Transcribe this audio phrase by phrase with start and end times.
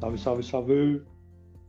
[0.00, 1.02] Salve, salve, salve!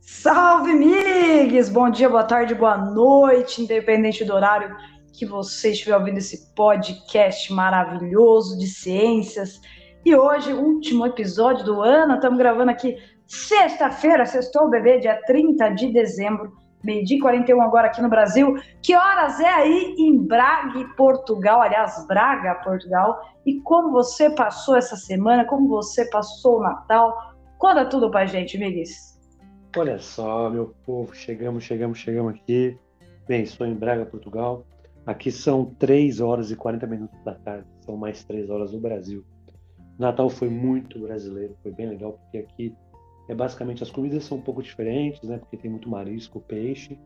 [0.00, 1.68] Salve, migs!
[1.68, 4.76] Bom dia, boa tarde, boa noite, independente do horário
[5.12, 9.60] que você estiver ouvindo esse podcast maravilhoso de ciências.
[10.04, 12.96] E hoje, último episódio do ano, estamos gravando aqui
[13.26, 16.52] sexta-feira, sextou bebê, dia 30 de dezembro,
[16.84, 18.54] meio-dia 41 agora aqui no Brasil.
[18.80, 21.62] Que horas é aí em Braga, Portugal?
[21.62, 23.20] Aliás, Braga, Portugal.
[23.44, 25.44] E como você passou essa semana?
[25.44, 27.29] Como você passou o Natal?
[27.60, 29.20] Conta tudo pra gente, Miguis.
[29.76, 32.74] Olha só, meu povo, chegamos, chegamos, chegamos aqui.
[33.28, 34.64] Bem, estou em Braga, Portugal.
[35.04, 39.22] Aqui são 3 horas e 40 minutos da tarde, são mais 3 horas no Brasil.
[39.98, 42.74] Natal foi muito brasileiro, foi bem legal, porque aqui
[43.28, 45.36] é basicamente as comidas são um pouco diferentes, né?
[45.36, 46.98] Porque tem muito marisco, peixe,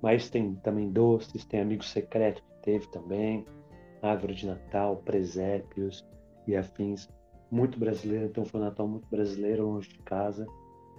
[0.00, 3.44] mas tem também doces, tem amigo secreto que teve também,
[4.00, 6.06] árvore de Natal, presépios
[6.46, 7.08] e afins
[7.50, 10.46] muito brasileiro, então foi um Natal muito brasileiro, longe de casa.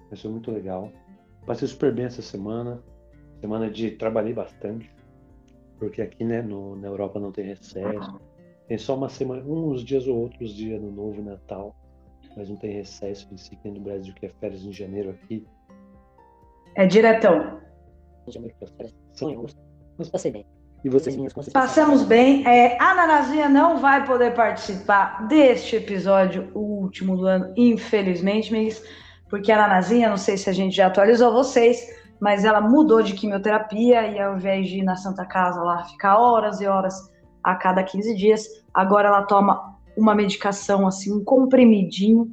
[0.10, 0.92] Mas foi muito legal.
[1.46, 2.82] Passei super bem essa semana.
[3.42, 4.92] Semana de trabalhei bastante,
[5.78, 8.20] porque aqui né, no, na Europa não tem recesso.
[8.68, 11.76] Tem só uma semana, uns dias ou outros dias no novo Natal,
[12.36, 15.46] mas não tem recesso em si, que no Brasil que é férias em janeiro aqui.
[16.76, 17.62] É diretão.
[19.98, 20.46] Mas passei bem.
[20.84, 22.48] E vocês, minhas Passamos bem.
[22.48, 28.82] É, a Nanazinha não vai poder participar deste episódio, o último do ano, infelizmente, mas
[29.30, 31.86] porque a Nanazinha, não sei se a gente já atualizou vocês,
[32.20, 36.18] mas ela mudou de quimioterapia e ao invés de ir na Santa Casa lá ficar
[36.18, 37.12] horas e horas
[37.44, 42.32] a cada 15 dias, agora ela toma uma medicação assim, um comprimidinho,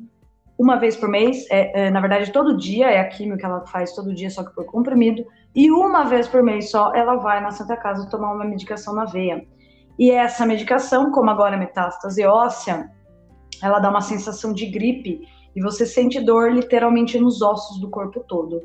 [0.59, 3.67] uma vez por mês, é, é, na verdade todo dia, é a quimio que ela
[3.67, 5.25] faz todo dia, só que por comprimido,
[5.55, 9.05] e uma vez por mês só ela vai na Santa Casa tomar uma medicação na
[9.05, 9.45] veia.
[9.99, 12.91] E essa medicação, como agora é metástase óssea,
[13.63, 18.21] ela dá uma sensação de gripe e você sente dor literalmente nos ossos do corpo
[18.27, 18.63] todo.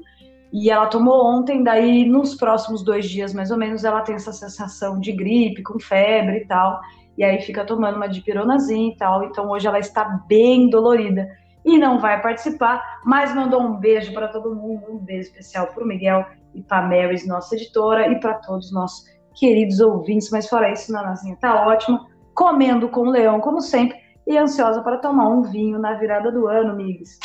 [0.52, 4.34] E ela tomou ontem, daí nos próximos dois dias mais ou menos ela tem essa
[4.34, 6.80] sensação de gripe, com febre e tal.
[7.16, 9.24] E aí fica tomando uma dipironazinha e tal.
[9.24, 11.28] Então hoje ela está bem dolorida
[11.64, 15.84] e não vai participar, mas mandou um beijo para todo mundo, um beijo especial para
[15.84, 19.06] o Miguel e para a Marys, nossa editora, e para todos os nossos
[19.36, 20.30] queridos ouvintes.
[20.32, 24.98] Mas fora isso, Nanazinha tá ótima, comendo com o leão, como sempre, e ansiosa para
[24.98, 27.20] tomar um vinho na virada do ano, Migs.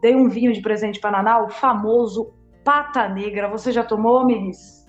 [0.00, 2.32] Dei um vinho de presente para Naná, o famoso
[2.64, 3.48] Pata Negra.
[3.48, 4.86] Você já tomou, Migs?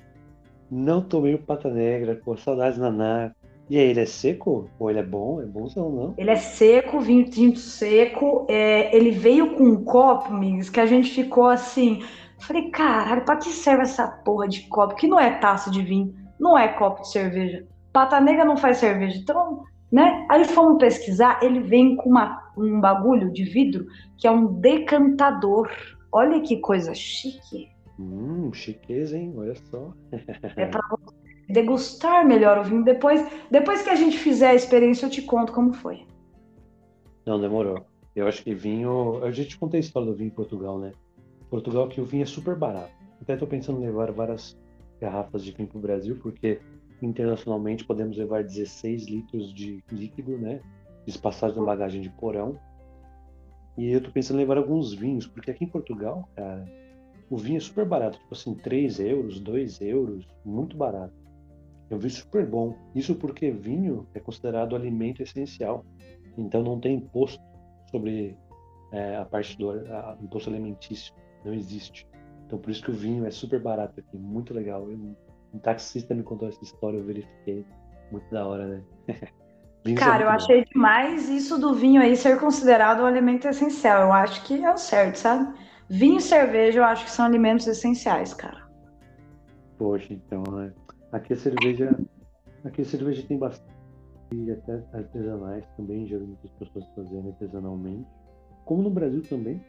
[0.70, 3.32] Não tomei o Pata Negra, com saudades Naná.
[3.72, 4.70] E aí, ele é seco?
[4.78, 5.42] Ou ele é bom?
[5.42, 6.14] É bonzão, não?
[6.18, 8.46] Ele é seco, vinho tinto seco.
[8.50, 12.02] É, ele veio com um copo, Migs, que a gente ficou assim
[12.42, 14.96] Falei, caralho, pra que serve essa porra de copo?
[14.96, 17.66] Que não é taça de vinho, não é copo de cerveja.
[17.94, 19.18] Pata negra não faz cerveja.
[19.18, 20.26] Então, né?
[20.30, 23.86] Aí fomos pesquisar, ele vem com uma, um bagulho de vidro
[24.18, 25.70] que é um decantador.
[26.12, 27.70] Olha que coisa chique.
[28.00, 29.34] Hum, chiqueza, hein?
[29.38, 29.94] Olha só.
[30.56, 30.82] é pra
[31.52, 32.84] degustar melhor o vinho.
[32.84, 36.06] Depois, depois que a gente fizer a experiência, eu te conto como foi.
[37.26, 37.86] Não, demorou.
[38.16, 39.24] Eu acho que vinho.
[39.24, 40.92] A gente contei a história do vinho em Portugal, né?
[41.50, 42.94] Portugal que o vinho é super barato.
[43.22, 44.58] Até estou pensando em levar várias
[45.00, 46.60] garrafas de vinho para o Brasil, porque
[47.02, 50.62] internacionalmente podemos levar 16 litros de líquido, né?
[51.06, 52.58] Espaçados na bagagem de porão.
[53.78, 56.66] E eu estou pensando em levar alguns vinhos, porque aqui em Portugal, cara,
[57.30, 61.14] o vinho é super barato, tipo assim, 3 euros, 2 euros, muito barato.
[61.92, 62.76] É um vinho super bom.
[62.96, 65.86] Isso porque vinho é considerado alimento essencial.
[66.38, 67.44] Então não tem imposto
[67.92, 68.38] sobre
[68.94, 71.14] é, a parte do a, imposto alimentício
[71.44, 72.08] não existe.
[72.48, 74.90] Então por isso que o vinho é super barato aqui, muito legal.
[74.90, 74.98] Eu,
[75.54, 77.66] um taxista me contou essa história, eu verifiquei.
[78.10, 78.84] Muito da hora, né?
[79.98, 80.36] Cara, eu bom.
[80.36, 84.04] achei demais isso do vinho aí ser considerado um alimento essencial.
[84.04, 85.58] Eu acho que é o certo, sabe?
[85.90, 88.70] Vinho e cerveja eu acho que são alimentos essenciais, cara.
[89.78, 90.72] Poxa, então, né?
[91.12, 92.00] Aqui a cerveja.
[92.64, 93.72] Aqui a cerveja tem bastante.
[94.34, 98.08] E até artesanais também, vi muitas pessoas fazendo artesanalmente.
[98.66, 99.62] Como no Brasil também.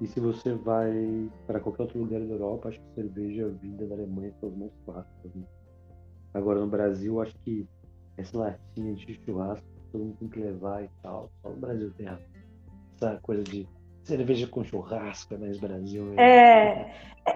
[0.00, 3.94] E se você vai para qualquer outro lugar da Europa, acho que cerveja vinda da
[3.94, 5.34] Alemanha são as mais clássicas.
[5.34, 5.44] Né?
[6.34, 7.66] Agora no Brasil, acho que
[8.18, 11.30] essa latinha de churrasco todo mundo tem que levar e tal.
[11.40, 13.66] Só no Brasil tem essa coisa de
[14.06, 16.04] cerveja com churrasco, é mais Brasil.
[16.04, 16.22] Né?
[16.22, 16.90] É,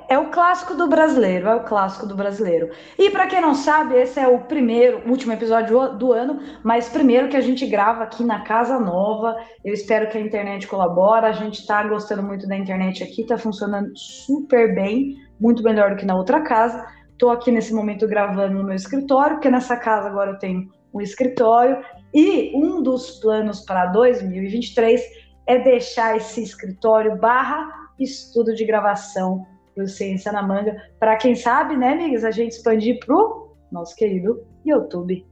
[0.09, 2.71] é o clássico do brasileiro, é o clássico do brasileiro.
[2.97, 7.29] E para quem não sabe, esse é o primeiro, último episódio do ano, mas primeiro
[7.29, 9.37] que a gente grava aqui na Casa Nova.
[9.65, 11.27] Eu espero que a internet colabore.
[11.27, 15.97] A gente está gostando muito da internet aqui, está funcionando super bem, muito melhor do
[15.97, 16.87] que na outra casa.
[17.13, 21.01] Estou aqui nesse momento gravando no meu escritório, porque nessa casa agora eu tenho um
[21.01, 21.83] escritório.
[22.15, 27.69] E um dos planos para 2023 é deixar esse escritório barra
[27.99, 29.45] estudo de gravação
[29.77, 34.47] do Ciência na Manga, para quem sabe, né, amigas, a gente expandir pro nosso querido
[34.65, 35.27] YouTube.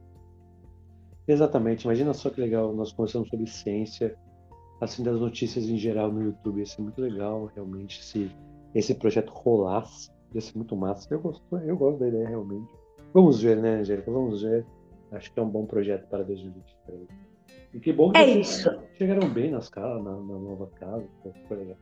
[1.26, 1.84] Exatamente.
[1.84, 4.16] Imagina só que legal, nós conversamos sobre ciência,
[4.80, 6.58] assim, das notícias em geral no YouTube.
[6.58, 8.28] Ia ser muito legal, realmente, se
[8.74, 10.10] esse projeto rolasse.
[10.34, 11.06] Ia ser muito massa.
[11.14, 12.72] Eu gosto, eu gosto da ideia, realmente.
[13.14, 14.10] Vamos ver, né, Angélica?
[14.10, 14.66] Vamos ver.
[15.12, 17.27] Acho que é um bom projeto para 2023.
[17.74, 18.78] E que bom que é vocês isso.
[18.96, 21.04] chegaram bem nas casas, na, na nova casa.
[21.46, 21.76] Foi legal.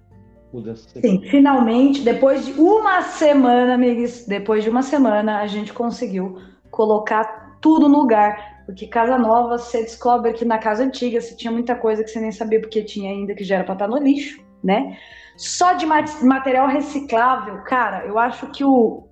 [0.52, 6.38] Mudança Sim, finalmente, depois de uma semana, amigos, depois de uma semana, a gente conseguiu
[6.70, 8.64] colocar tudo no lugar.
[8.64, 12.20] Porque casa nova, você descobre que na casa antiga você tinha muita coisa que você
[12.20, 14.96] nem sabia porque tinha ainda, que já era para estar no lixo, né?
[15.36, 19.04] Só de material reciclável, cara, eu acho que o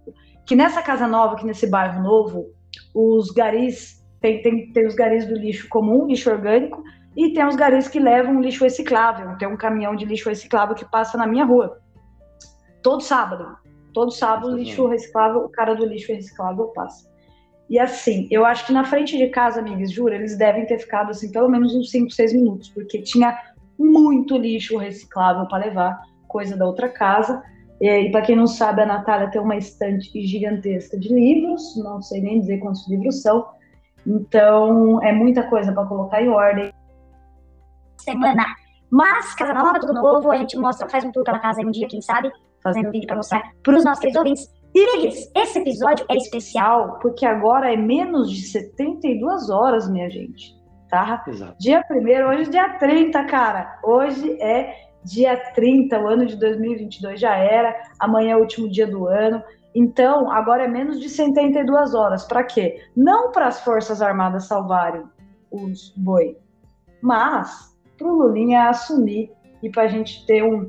[0.47, 2.47] que nessa casa nova, que nesse bairro novo,
[2.95, 6.83] os garis tem, tem, tem os garis do lixo comum, lixo orgânico,
[7.15, 9.37] e tem os garis que levam lixo reciclável.
[9.37, 11.79] Tem um caminhão de lixo reciclável que passa na minha rua.
[12.83, 13.55] Todo sábado.
[13.93, 17.07] Todo sábado, lixo reciclável, o cara do lixo reciclável passa.
[17.69, 21.11] E assim, eu acho que na frente de casa, amigos, juro, eles devem ter ficado
[21.11, 23.39] assim pelo menos uns 5, 6 minutos, porque tinha
[23.79, 27.43] muito lixo reciclável para levar, coisa da outra casa.
[27.79, 32.23] E, para quem não sabe, a Natália tem uma estante gigantesca de livros, não sei
[32.23, 33.47] nem dizer quantos livros são.
[34.07, 36.73] Então, é muita coisa para colocar em ordem.
[37.99, 38.45] Semana.
[38.91, 41.89] Mas, casa nova, tudo novo, a gente mostra, faz um tour pela casa um dia,
[41.89, 42.31] quem sabe,
[42.63, 44.49] fazendo um vídeo para mostrar para os nossos queridos ouvintes.
[44.75, 50.55] E, esse episódio é especial porque agora é menos de 72 horas, minha gente.
[50.89, 51.25] Tá?
[51.27, 51.57] Exato.
[51.59, 53.79] Dia 1 hoje é dia 30, cara.
[53.83, 54.75] Hoje é
[55.05, 59.43] dia 30, o ano de 2022 já era, amanhã é o último dia do ano.
[59.75, 62.25] Então, agora é menos de 72 horas.
[62.25, 62.81] Para quê?
[62.97, 65.03] Não para as Forças Armadas salvarem
[65.51, 66.37] os boi,
[67.03, 69.31] mas para o Lulinha assumir
[69.63, 70.69] e para a gente ter um,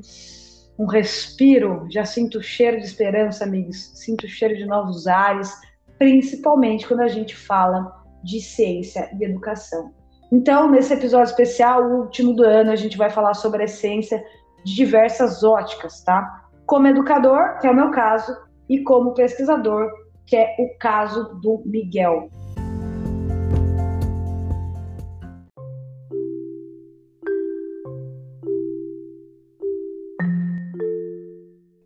[0.78, 1.86] um respiro.
[1.90, 3.92] Já sinto o cheiro de esperança, amigos.
[3.94, 5.52] Sinto o cheiro de novos ares,
[5.98, 9.92] principalmente quando a gente fala de ciência e educação.
[10.32, 14.22] Então, nesse episódio especial, o último do ano, a gente vai falar sobre a essência
[14.64, 16.44] de diversas óticas, tá?
[16.66, 18.36] Como educador, que é o meu caso,
[18.68, 19.90] e como pesquisador,
[20.26, 22.28] que é o caso do Miguel.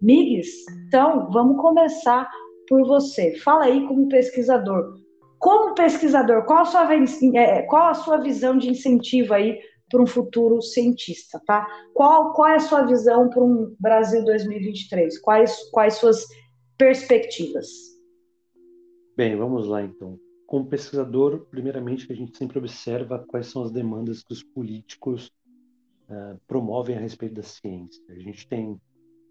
[0.00, 0.48] Migues,
[0.88, 2.28] então vamos começar
[2.68, 3.36] por você.
[3.36, 4.98] Fala aí como pesquisador.
[5.38, 6.88] Como pesquisador, qual a sua,
[7.34, 9.58] é, qual a sua visão de incentivo aí
[9.90, 11.66] para um futuro cientista, tá?
[11.92, 15.18] Qual, qual é a sua visão para um Brasil 2023?
[15.20, 16.24] Quais, quais suas
[16.80, 17.68] perspectivas?
[19.14, 20.18] Bem, vamos lá então.
[20.46, 25.30] Como pesquisador, primeiramente, a gente sempre observa quais são as demandas que os políticos
[26.08, 28.02] uh, promovem a respeito da ciência.
[28.08, 28.80] A gente tem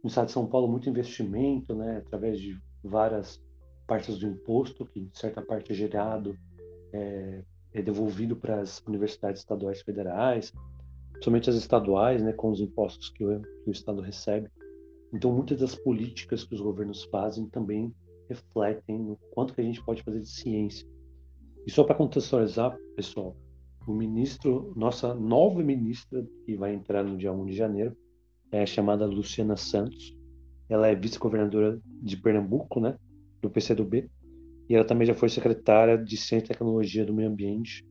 [0.04, 3.42] no estado de São Paulo muito investimento, né, através de várias
[3.88, 6.38] partes do imposto, que certa parte é gerado,
[6.94, 7.44] é,
[7.74, 10.54] é devolvido para as universidades estaduais federais,
[11.24, 14.52] somente as estaduais, né, com os impostos que o, que o Estado recebe.
[15.14, 17.94] Então, muitas das políticas que os governos fazem também
[18.30, 20.88] refletem no quanto que a gente pode fazer de ciência.
[21.66, 23.36] E só para contextualizar, pessoal,
[23.88, 27.98] o ministro, nossa nova ministra, que vai entrar no dia 1 de janeiro,
[28.52, 30.16] é chamada Luciana Santos.
[30.68, 32.96] Ela é vice-governadora de Pernambuco, né,
[33.42, 34.10] do PCdoB,
[34.70, 37.84] e ela também já foi secretária de Ciência e Tecnologia do Meio Ambiente,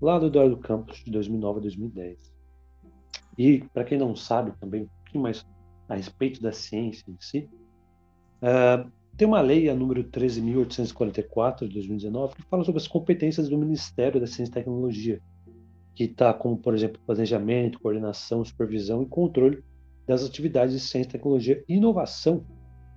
[0.00, 2.34] lá do Eduardo Campos, de 2009 a 2010.
[3.38, 5.46] E, para quem não sabe também, um pouquinho mais
[5.88, 7.48] a respeito da ciência em si,
[8.42, 13.56] uh, tem uma lei, a número 13.844, de 2019, que fala sobre as competências do
[13.56, 15.22] Ministério da Ciência e Tecnologia,
[15.94, 19.64] que está como, por exemplo, planejamento, coordenação, supervisão e controle
[20.06, 22.44] das atividades de ciência, tecnologia e inovação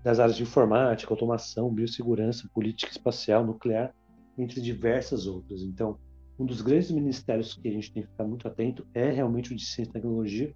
[0.04, 3.94] das áreas de informática, automação, biossegurança, política espacial, nuclear,
[4.38, 5.62] entre diversas outras.
[5.62, 5.98] Então,
[6.38, 9.56] um dos grandes ministérios que a gente tem que ficar muito atento é realmente o
[9.56, 10.54] de ciência e tecnologia,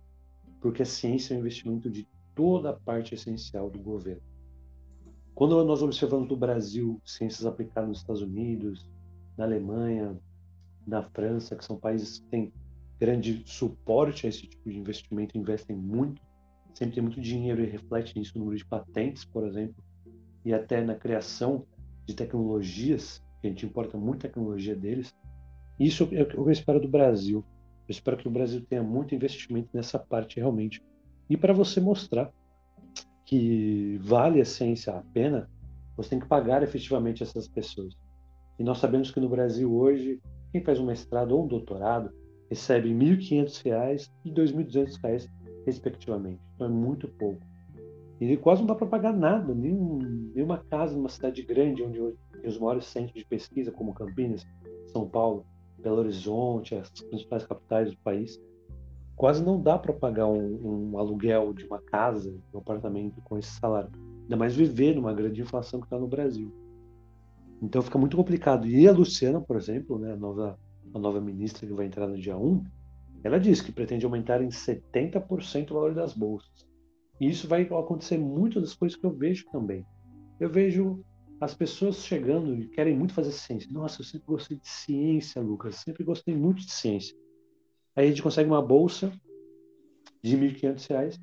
[0.61, 4.21] porque a ciência é um investimento de toda a parte essencial do governo.
[5.33, 8.89] Quando nós observamos no Brasil ciências aplicadas nos Estados Unidos,
[9.37, 10.17] na Alemanha,
[10.85, 12.53] na França, que são países que têm
[12.99, 16.21] grande suporte a esse tipo de investimento, investem muito
[16.73, 19.75] sempre tem muito dinheiro e reflete nisso no número de patentes, por exemplo,
[20.43, 21.65] e até na criação
[22.05, 25.13] de tecnologias, que a gente importa muito tecnologia deles.
[25.79, 27.45] Isso é o que eu espero do Brasil.
[27.87, 30.83] Eu espero que o Brasil tenha muito investimento nessa parte realmente.
[31.29, 32.31] E para você mostrar
[33.25, 35.49] que vale a ciência a pena,
[35.95, 37.95] você tem que pagar efetivamente essas pessoas.
[38.59, 42.11] E nós sabemos que no Brasil hoje, quem faz um mestrado ou um doutorado
[42.49, 45.27] recebe R$ 1.500 e R$ 2.200
[45.65, 46.41] respectivamente.
[46.53, 47.41] Então é muito pouco.
[48.19, 49.97] E quase não dá para pagar nada, nenhum,
[50.33, 51.99] nenhuma casa numa cidade grande, onde
[52.39, 54.45] tem os maiores centros de pesquisa, como Campinas,
[54.85, 55.45] São Paulo,
[55.79, 58.39] Belo Horizonte, as principais capitais do país.
[59.23, 63.51] Quase não dá para pagar um, um, aluguel de uma casa, um apartamento com esse
[63.51, 63.89] salário.
[64.23, 66.53] Ainda mais viver numa grande inflação que está no Brasil.
[67.61, 68.67] Então fica muito complicado.
[68.67, 70.59] E a Luciana, por exemplo, né, a, nova,
[70.93, 72.65] a nova ministra que vai entrar no dia 1,
[73.23, 76.67] ela disse que pretende aumentar em 70% o valor das bolsas.
[77.17, 79.85] E isso vai acontecer muito das coisas que eu vejo também.
[80.37, 81.01] Eu vejo
[81.39, 83.71] as pessoas chegando e querem muito fazer ciência.
[83.71, 85.77] Nossa, eu sempre gostei de ciência, Lucas.
[85.77, 87.15] Sempre gostei muito de ciência.
[87.95, 89.11] Aí a gente consegue uma bolsa
[90.21, 91.19] de R$ 1.500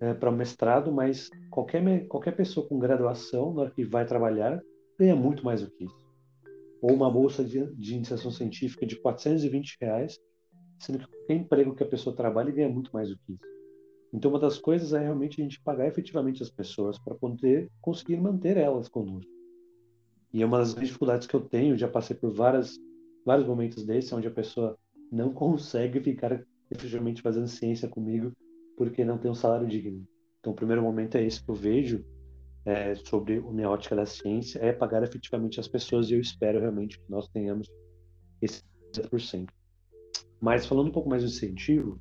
[0.00, 4.60] é, para o mestrado, mas qualquer, qualquer pessoa com graduação, na hora que vai trabalhar,
[4.98, 6.10] ganha muito mais do que isso.
[6.80, 10.18] Ou uma bolsa de, de iniciação científica de 420 reais,
[10.78, 13.50] sendo que qualquer emprego que a pessoa trabalha ganha muito mais do que isso.
[14.12, 18.16] Então, uma das coisas é realmente a gente pagar efetivamente as pessoas para poder conseguir
[18.16, 19.30] manter elas conosco.
[20.32, 22.78] E é uma das dificuldades que eu tenho, já passei por várias,
[23.24, 24.78] vários momentos desses, onde a pessoa
[25.10, 28.32] não consegue ficar efetivamente fazendo ciência comigo
[28.76, 30.06] porque não tem um salário digno.
[30.38, 32.04] Então, o primeiro momento é esse que eu vejo
[32.64, 36.60] é, sobre a minha ótica da ciência, é pagar efetivamente as pessoas e eu espero
[36.60, 37.68] realmente que nós tenhamos
[38.40, 38.62] esse
[38.92, 39.48] 10%.
[40.40, 42.00] Mas falando um pouco mais do incentivo,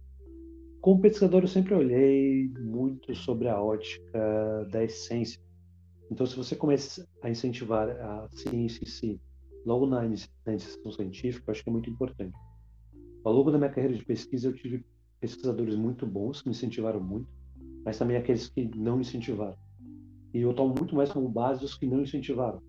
[0.81, 5.41] como pesquisador, eu sempre olhei muito sobre a ótica da essência.
[6.09, 9.21] Então, se você começa a incentivar a ciência em si,
[9.65, 12.33] logo na, iniciação científica, eu acho que é muito importante.
[13.23, 14.85] Ao longo da minha carreira de pesquisa, eu tive
[15.19, 17.27] pesquisadores muito bons que me incentivaram muito,
[17.83, 19.57] mas também aqueles que não me incentivaram.
[20.33, 22.61] E eu tomo muito mais como base os que não incentivaram,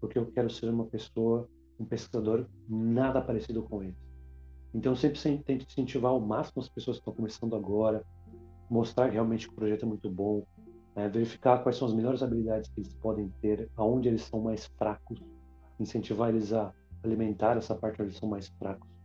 [0.00, 1.48] porque eu quero ser uma pessoa,
[1.80, 3.96] um pesquisador nada parecido com eles.
[4.72, 8.04] Então, eu sempre tento incentivar ao máximo as pessoas que estão começando agora,
[8.70, 10.44] mostrar realmente que o projeto é muito bom,
[10.94, 11.08] né?
[11.08, 15.20] verificar quais são as melhores habilidades que eles podem ter, aonde eles são mais fracos,
[15.80, 16.72] incentivar eles a
[17.02, 18.95] alimentar essa parte onde eles são mais fracos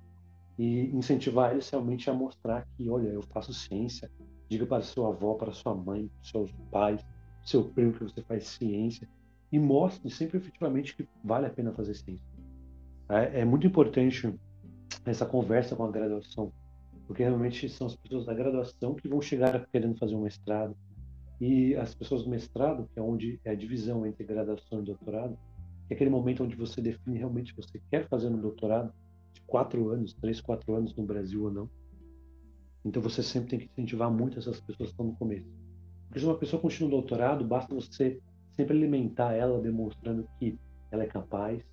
[0.62, 4.12] e incentivar eles realmente a mostrar que, olha, eu faço ciência,
[4.48, 7.03] diga para sua avó, para sua mãe, para seus pais,
[7.44, 9.10] seu primo que você faz ciência.
[9.51, 12.24] E mostre sempre efetivamente que vale a pena fazer ciência.
[13.10, 14.32] É, é muito importante
[15.03, 16.53] essa conversa com a graduação,
[17.08, 20.77] porque realmente são as pessoas da graduação que vão chegar querendo fazer um mestrado.
[21.39, 25.36] E as pessoas do mestrado, que é onde é a divisão entre graduação e doutorado,
[25.88, 28.94] que é aquele momento onde você define realmente se você quer fazer um doutorado
[29.34, 31.70] de quatro anos, três, quatro anos no Brasil ou não.
[32.84, 35.48] Então você sempre tem que incentivar muito essas pessoas que estão no começo.
[36.08, 38.20] Porque se uma pessoa continua um doutorado, basta você
[38.56, 40.60] sempre alimentar ela, demonstrando que
[40.92, 41.64] ela é capaz,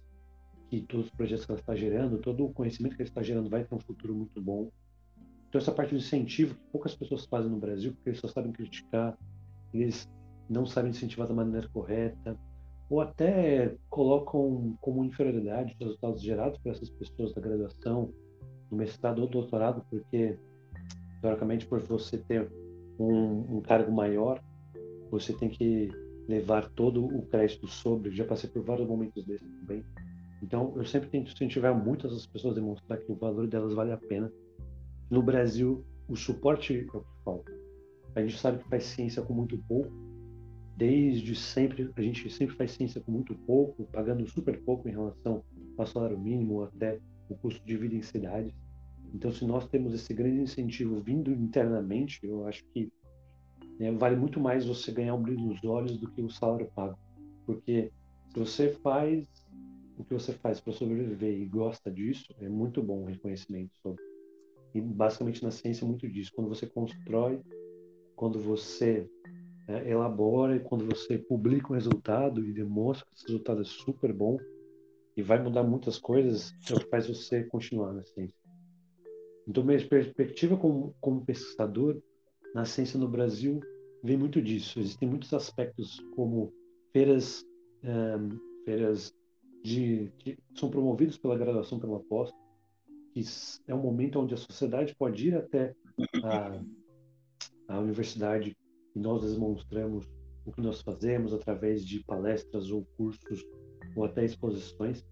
[0.71, 3.49] que todos os projetos que ela está gerando, todo o conhecimento que ela está gerando
[3.49, 4.71] vai ter um futuro muito bom.
[5.49, 8.53] Então essa parte do incentivo que poucas pessoas fazem no Brasil, porque eles só sabem
[8.53, 9.17] criticar,
[9.73, 10.09] eles
[10.49, 12.38] não sabem incentivar da maneira correta,
[12.88, 18.12] ou até colocam como inferioridade os resultados gerados por essas pessoas da graduação,
[18.71, 20.38] do mestrado ou doutorado, porque
[21.21, 22.50] teoricamente por você ter
[22.99, 24.42] um, um cargo maior,
[25.11, 25.90] você tem que
[26.28, 28.11] levar todo o crédito sobre.
[28.11, 29.85] Já passei por vários momentos desses também
[30.42, 33.92] então, eu sempre tento incentivar muito essas pessoas a demonstrar que o valor delas vale
[33.92, 34.33] a pena.
[35.11, 37.52] No Brasil, o suporte é o que falta.
[38.14, 39.90] A gente sabe que faz ciência com muito pouco.
[40.78, 45.42] Desde sempre, a gente sempre faz ciência com muito pouco, pagando super pouco em relação
[45.76, 48.54] ao salário mínimo até o custo de vida em cidades.
[49.12, 52.92] Então, se nós temos esse grande incentivo vindo internamente, eu acho que
[53.80, 56.97] né, vale muito mais você ganhar um brilho nos olhos do que o salário pago.
[57.44, 57.90] Porque
[58.32, 59.26] se você faz
[59.99, 64.00] o que você faz para sobreviver e gosta disso, é muito bom o reconhecimento sobre.
[64.73, 66.30] E basicamente na ciência é muito disso.
[66.37, 67.40] Quando você constrói,
[68.14, 69.11] quando você
[69.68, 74.12] é, elabora e quando você publica um resultado e demonstra que esse resultado é super
[74.12, 74.38] bom
[75.14, 78.38] e vai mudar muitas coisas, é o que faz você continuar na ciência.
[79.46, 82.00] Então, minha perspectiva como, como pesquisador
[82.54, 83.60] na ciência no Brasil
[84.02, 84.78] vem muito disso.
[84.78, 86.52] Existem muitos aspectos como
[86.92, 87.44] feiras,
[87.82, 89.14] um, eh, feiras
[89.62, 92.30] de, que são promovidos pela graduação pela pós,
[93.12, 93.22] que
[93.66, 95.75] é um momento onde a sociedade pode ir até
[96.22, 96.60] a,
[97.68, 98.56] a universidade
[98.95, 100.09] e nós demonstramos
[100.45, 103.45] o que nós fazemos através de palestras ou cursos
[103.95, 105.04] ou até exposições.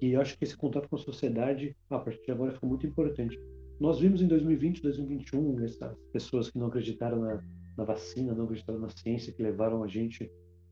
[0.00, 2.86] E eu acho que esse contato com a sociedade, a partir de agora, fica muito
[2.86, 3.38] importante.
[3.80, 7.42] Nós vimos em 2020, 2021, essas pessoas que não acreditaram na,
[7.76, 10.30] na vacina, não acreditaram na ciência, que levaram a gente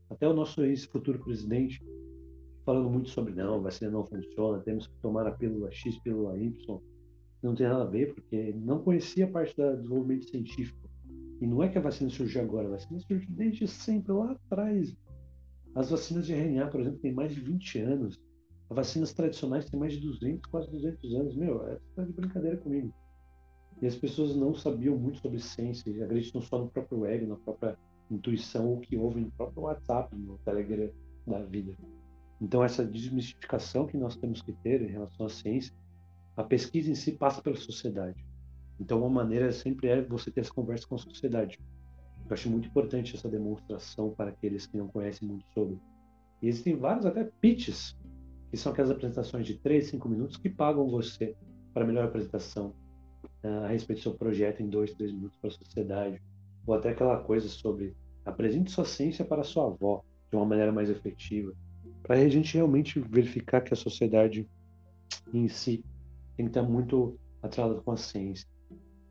[0.09, 1.81] até o nosso ex-futuro presidente
[2.65, 6.79] falando muito sobre não, vacina não funciona, temos que tomar a pílula X, pílula Y.
[7.41, 10.82] Não tem nada a ver, porque não conhecia a parte do desenvolvimento científico.
[11.41, 14.95] E não é que a vacina surgiu agora, a vacina surgiu desde sempre, lá atrás.
[15.75, 18.21] As vacinas de RNA, por exemplo, têm mais de 20 anos.
[18.69, 21.35] As vacinas tradicionais têm mais de 200, quase 200 anos.
[21.35, 22.93] Meu, é tá de brincadeira comigo.
[23.81, 27.77] E as pessoas não sabiam muito sobre ciência, acreditam só no próprio ego, na própria
[28.09, 30.89] intuição, o que houve no próprio WhatsApp, no Telegram
[31.27, 31.75] da vida.
[32.39, 35.73] Então, essa desmistificação que nós temos que ter em relação à ciência,
[36.35, 38.23] a pesquisa em si passa pela sociedade.
[38.79, 41.59] Então, uma maneira sempre é você ter essa conversa com a sociedade.
[42.27, 45.79] Eu acho muito importante essa demonstração para aqueles que não conhecem muito sobre.
[46.41, 47.95] E existem vários até pitches,
[48.49, 51.35] que são aquelas apresentações de 3, 5 minutos que pagam você
[51.73, 52.73] para melhor apresentação
[53.43, 56.21] uh, a respeito do seu projeto em 2, 3 minutos para a sociedade.
[56.65, 60.89] Ou até aquela coisa sobre apresente sua ciência para sua avó de uma maneira mais
[60.89, 61.53] efetiva.
[62.01, 64.47] Para a gente realmente verificar que a sociedade
[65.33, 65.83] em si
[66.35, 68.47] tem que estar muito atrelada com a ciência.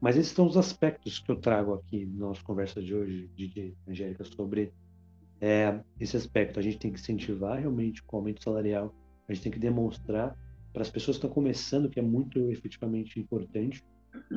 [0.02, 3.72] Mas esses são os aspectos que eu trago aqui na nossa conversa de hoje, de
[3.86, 4.72] Angélica, sobre
[5.40, 6.58] é, esse aspecto.
[6.58, 8.92] A gente tem que incentivar realmente com o aumento salarial,
[9.28, 10.36] a gente tem que demonstrar
[10.72, 13.84] para as pessoas que estão começando que é muito efetivamente importante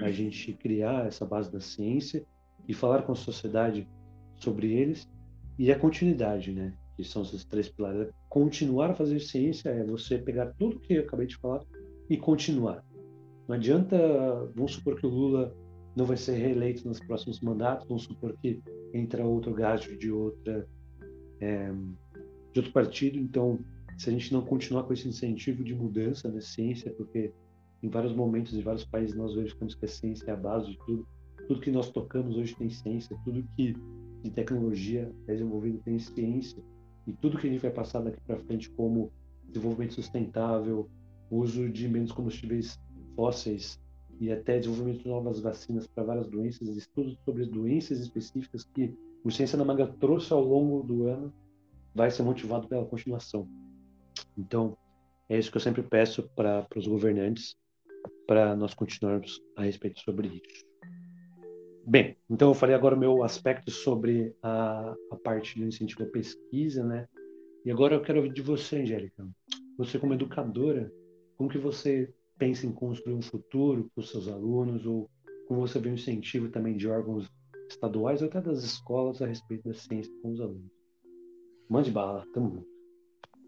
[0.04, 2.24] a gente criar essa base da ciência
[2.68, 3.88] e falar com a sociedade
[4.36, 5.10] sobre eles
[5.58, 6.78] e a continuidade, né?
[6.96, 8.14] Que são esses três pilares.
[8.30, 11.64] Continuar a fazer ciência é você pegar tudo que eu acabei de falar
[12.08, 12.84] e continuar.
[13.48, 13.98] Não adianta,
[14.56, 15.56] vamos supor que o Lula
[15.96, 18.62] não vai ser reeleito nos próximos mandatos, vamos supor que
[18.94, 20.68] entra outro gajo de outra
[21.40, 21.72] é,
[22.52, 23.60] de outro partido, então
[23.98, 27.34] se a gente não continuar com esse incentivo de mudança na ciência, porque
[27.84, 30.78] em vários momentos em vários países nós verificamos que a ciência é a base de
[30.86, 31.08] tudo,
[31.48, 33.76] tudo que nós tocamos hoje tem ciência, tudo que
[34.24, 36.64] de tecnologia é desenvolvido tem ciência
[37.06, 39.12] e tudo que a gente vai passar daqui para frente como
[39.48, 40.90] desenvolvimento sustentável,
[41.30, 42.80] uso de menos combustíveis
[43.16, 43.80] fósseis
[44.20, 48.94] e até desenvolvimento de novas vacinas para várias doenças, estudos sobre doenças específicas que
[49.24, 51.34] o Ciência na Manga trouxe ao longo do ano,
[51.94, 53.48] vai ser motivado pela continuação.
[54.38, 54.78] Então,
[55.28, 57.56] é isso que eu sempre peço para os governantes,
[58.28, 60.66] para nós continuarmos a respeito sobre isso.
[61.88, 66.08] Bem, então eu falei agora o meu aspecto sobre a, a parte do incentivo à
[66.08, 67.08] pesquisa, né?
[67.64, 69.28] E agora eu quero ouvir de você, Angélica.
[69.78, 70.92] Você como educadora,
[71.38, 75.10] como que você pensa em construir um futuro para os seus alunos ou
[75.48, 77.30] como você vê o incentivo também de órgãos
[77.70, 80.72] estaduais ou até das escolas a respeito da ciência com os alunos?
[81.70, 82.76] Mande bala, tamo junto.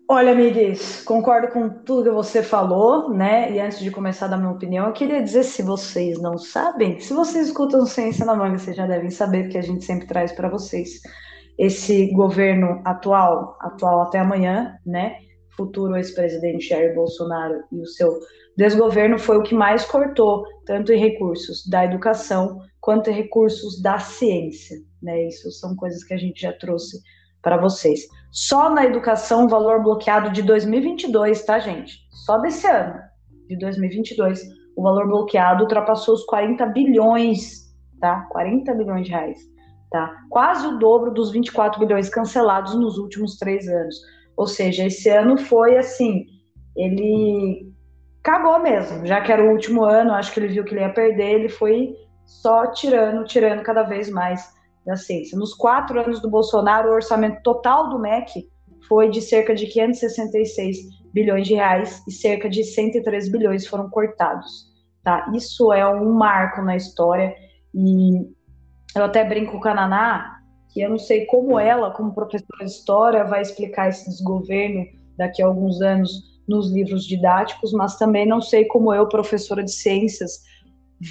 [0.10, 3.52] Olha, amigos, concordo com tudo que você falou, né?
[3.52, 6.97] E antes de começar a dar minha opinião, eu queria dizer, se vocês não sabem,
[7.02, 10.32] se vocês escutam Ciência na Manga, vocês já devem saber que a gente sempre traz
[10.32, 11.02] para vocês
[11.58, 15.17] esse governo atual, atual até amanhã, né?
[15.57, 18.19] Futuro ex-presidente Jair Bolsonaro e o seu
[18.55, 23.99] desgoverno foi o que mais cortou, tanto em recursos da educação quanto em recursos da
[23.99, 25.25] ciência, né?
[25.27, 27.01] Isso são coisas que a gente já trouxe
[27.41, 28.07] para vocês.
[28.31, 31.97] Só na educação, o valor bloqueado de 2022, tá, gente?
[32.25, 32.99] Só desse ano,
[33.47, 34.41] de 2022,
[34.75, 38.27] o valor bloqueado ultrapassou os 40 bilhões, tá?
[38.29, 39.39] 40 bilhões de reais,
[39.89, 40.13] tá?
[40.29, 43.95] Quase o dobro dos 24 bilhões cancelados nos últimos três anos.
[44.38, 46.28] Ou seja, esse ano foi assim,
[46.76, 47.73] ele
[48.21, 50.93] cagou mesmo, já que era o último ano, acho que ele viu que ele ia
[50.93, 54.54] perder, ele foi só tirando, tirando cada vez mais
[54.86, 55.38] da ciência.
[55.38, 58.47] Nos quatro anos do Bolsonaro, o orçamento total do MEC
[58.88, 60.78] foi de cerca de 566
[61.13, 64.67] bilhões de reais e cerca de 103 bilhões foram cortados.
[65.04, 65.32] Tá?
[65.34, 67.34] Isso é um marco na história
[67.73, 68.30] e
[68.95, 70.37] eu até brinco com a Naná
[70.69, 74.86] que eu não sei como ela, como professora de história, vai explicar esse desgoverno
[75.17, 79.71] daqui a alguns anos nos livros didáticos, mas também não sei como eu, professora de
[79.71, 80.41] ciências,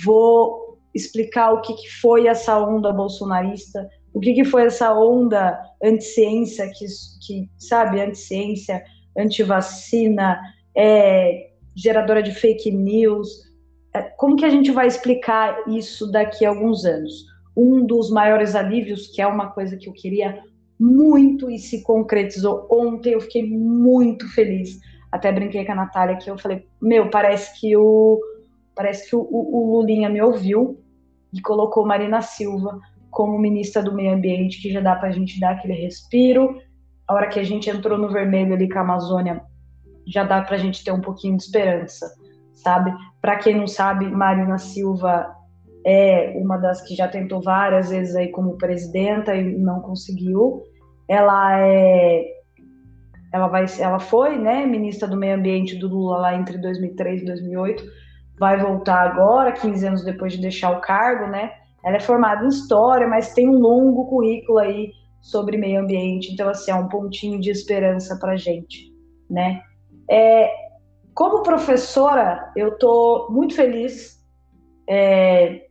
[0.05, 5.61] vou explicar o que, que foi essa onda bolsonarista, o que, que foi essa onda
[5.83, 6.87] anti-ciência, que,
[7.27, 8.83] que, sabe, anti-ciência,
[9.17, 10.41] anti-vacina,
[10.75, 13.29] é, geradora de fake news.
[13.95, 17.27] É, como que a gente vai explicar isso daqui a alguns anos?
[17.57, 20.43] Um dos maiores alívios, que é uma coisa que eu queria
[20.79, 24.79] muito e se concretizou ontem, eu fiquei muito feliz.
[25.11, 28.21] Até brinquei com a Natália que eu falei, meu, parece que o
[28.75, 30.79] parece que o, o, o Lulinha me ouviu
[31.33, 32.79] e colocou Marina Silva
[33.11, 36.61] como ministra do Meio Ambiente, que já dá para a gente dar aquele respiro.
[37.09, 39.41] A hora que a gente entrou no vermelho ali com a Amazônia,
[40.07, 42.15] já dá para a gente ter um pouquinho de esperança,
[42.53, 42.93] sabe?
[43.21, 45.35] Para quem não sabe, Marina Silva
[45.87, 50.63] é uma das que já tentou várias vezes aí como presidenta e não conseguiu.
[51.09, 52.25] Ela é
[53.33, 57.25] ela vai ela foi, né, ministra do Meio Ambiente do Lula lá entre 2003 e
[57.25, 57.85] 2008
[58.39, 61.53] vai voltar agora, 15 anos depois de deixar o cargo, né?
[61.85, 66.33] Ela é formada em História, mas tem um longo currículo aí sobre meio ambiente.
[66.33, 68.93] Então, assim, é um pontinho de esperança para gente,
[69.31, 69.63] né?
[70.11, 70.51] É,
[71.15, 74.17] como professora, eu estou muito feliz.
[74.89, 75.66] É,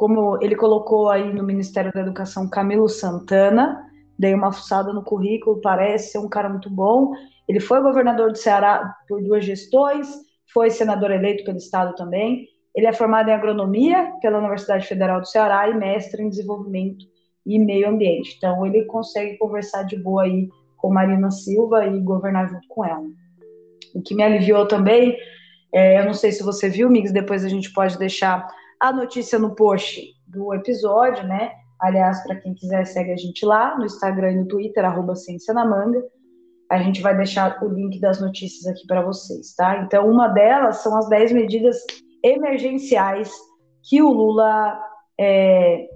[0.00, 3.86] como ele colocou aí no Ministério da Educação, Camilo Santana,
[4.18, 7.12] dei uma fuçada no currículo, parece ser um cara muito bom.
[7.46, 10.08] Ele foi governador do Ceará por duas gestões,
[10.54, 12.48] foi senador eleito pelo Estado também.
[12.74, 17.04] Ele é formado em agronomia pela Universidade Federal do Ceará e mestre em desenvolvimento
[17.44, 18.36] e meio ambiente.
[18.38, 23.04] Então, ele consegue conversar de boa aí com Marina Silva e governar junto com ela.
[23.94, 25.14] O que me aliviou também,
[25.74, 28.48] é, eu não sei se você viu, Mix, depois a gente pode deixar
[28.80, 31.52] a notícia no post do episódio, né?
[31.80, 35.52] Aliás, para quem quiser, segue a gente lá no Instagram e no Twitter, arroba Ciência
[35.52, 36.02] na Manga.
[36.70, 39.78] A gente vai deixar o link das notícias aqui para vocês, tá?
[39.78, 41.76] Então, uma delas são as 10 medidas
[42.22, 43.32] emergenciais
[43.82, 44.78] que o Lula
[45.18, 45.88] é,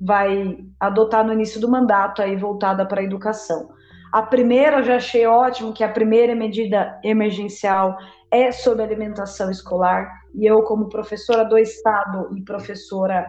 [0.00, 3.68] vai adotar no início do mandato, aí voltada para a educação.
[4.12, 7.96] A primeira eu já achei ótimo, que a primeira medida emergencial
[8.30, 13.26] é sobre alimentação escolar, e eu, como professora do Estado e professora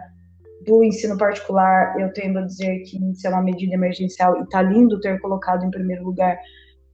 [0.66, 4.62] do ensino particular, eu tendo a dizer que isso é uma medida emergencial e está
[4.62, 6.38] lindo ter colocado em primeiro lugar,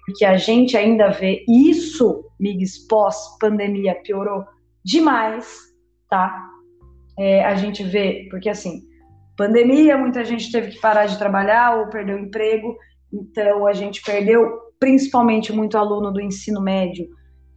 [0.05, 4.45] porque a gente ainda vê isso, MIGS, pós-pandemia, piorou
[4.83, 5.47] demais,
[6.07, 6.47] tá?
[7.17, 8.83] É, a gente vê, porque assim,
[9.35, 12.77] pandemia, muita gente teve que parar de trabalhar ou perdeu emprego,
[13.11, 17.07] então a gente perdeu principalmente muito aluno do ensino médio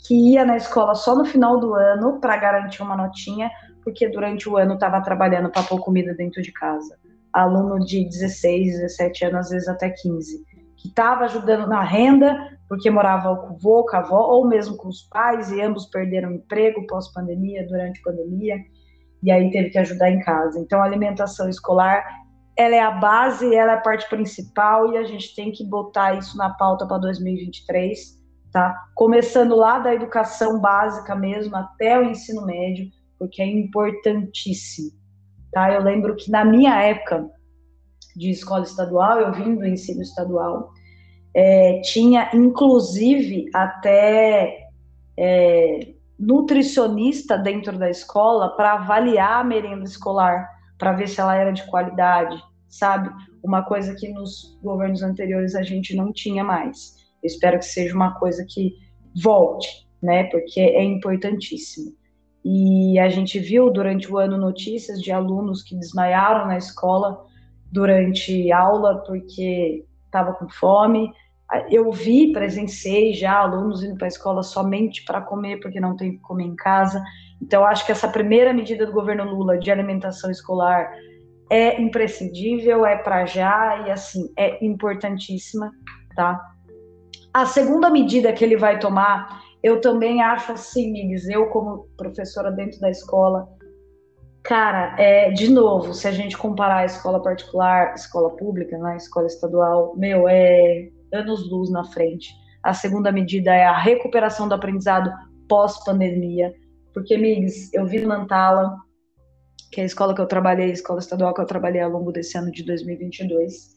[0.07, 3.51] que ia na escola só no final do ano para garantir uma notinha,
[3.83, 6.97] porque durante o ano estava trabalhando para pôr comida dentro de casa.
[7.33, 10.45] Aluno de 16, 17 anos, às vezes até 15,
[10.77, 12.37] que estava ajudando na renda,
[12.69, 15.87] porque morava com o avô, com a avó, ou mesmo com os pais, e ambos
[15.87, 18.57] perderam emprego pós-pandemia, durante a pandemia,
[19.23, 20.59] e aí teve que ajudar em casa.
[20.61, 22.05] Então, a alimentação escolar,
[22.57, 26.15] ela é a base, ela é a parte principal, e a gente tem que botar
[26.15, 28.18] isso na pauta para 2023,
[28.59, 28.87] tá?
[28.93, 34.91] Começando lá da educação básica mesmo até o ensino médio, porque é importantíssimo,
[35.53, 35.73] tá?
[35.73, 37.31] Eu lembro que na minha época
[38.17, 40.73] de escola estadual, eu vim do ensino estadual,
[41.33, 44.59] é, tinha inclusive até
[45.17, 51.53] é, nutricionista dentro da escola para avaliar a merenda escolar, para ver se ela era
[51.53, 52.37] de qualidade,
[52.69, 53.09] sabe?
[53.41, 56.98] Uma coisa que nos governos anteriores a gente não tinha mais.
[57.23, 58.75] Eu espero que seja uma coisa que
[59.23, 60.25] volte, né?
[60.25, 61.93] Porque é importantíssimo.
[62.45, 67.27] E a gente viu durante o ano notícias de alunos que desmaiaram na escola
[67.71, 71.13] durante aula porque estava com fome.
[71.71, 76.13] Eu vi, presenciei já alunos indo para a escola somente para comer porque não tem
[76.13, 77.03] que comer em casa.
[77.41, 80.91] Então, acho que essa primeira medida do governo Lula de alimentação escolar
[81.51, 85.73] é imprescindível, é para já e assim é importantíssima,
[86.15, 86.39] tá?
[87.33, 92.51] A segunda medida que ele vai tomar, eu também acho assim, Migs, eu como professora
[92.51, 93.49] dentro da escola,
[94.43, 99.27] cara, é, de novo, se a gente comparar a escola particular, escola pública, né, escola
[99.27, 102.33] estadual, meu, é anos-luz na frente.
[102.63, 105.13] A segunda medida é a recuperação do aprendizado
[105.49, 106.55] pós-pandemia,
[106.93, 108.75] porque, Migs, eu vi no Mantala,
[109.71, 112.11] que é a escola que eu trabalhei, a escola estadual que eu trabalhei ao longo
[112.11, 113.77] desse ano de 2022,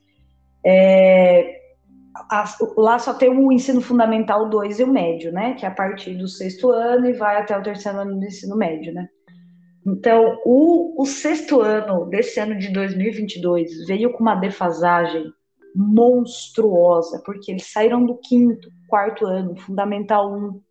[0.65, 1.61] é,
[2.15, 2.43] a,
[2.78, 5.54] lá só tem o ensino fundamental 2 e o médio, né?
[5.54, 8.56] Que é a partir do sexto ano e vai até o terceiro ano do ensino
[8.56, 9.08] médio, né?
[9.86, 15.32] Então, o, o sexto ano desse ano de 2022 veio com uma defasagem
[15.76, 20.62] monstruosa, porque eles saíram do quinto, quarto ano, fundamental 1,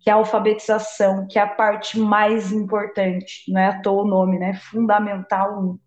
[0.00, 4.08] que é a alfabetização, que é a parte mais importante, não é à toa o
[4.08, 4.54] nome, né?
[4.54, 5.78] Fundamental 1,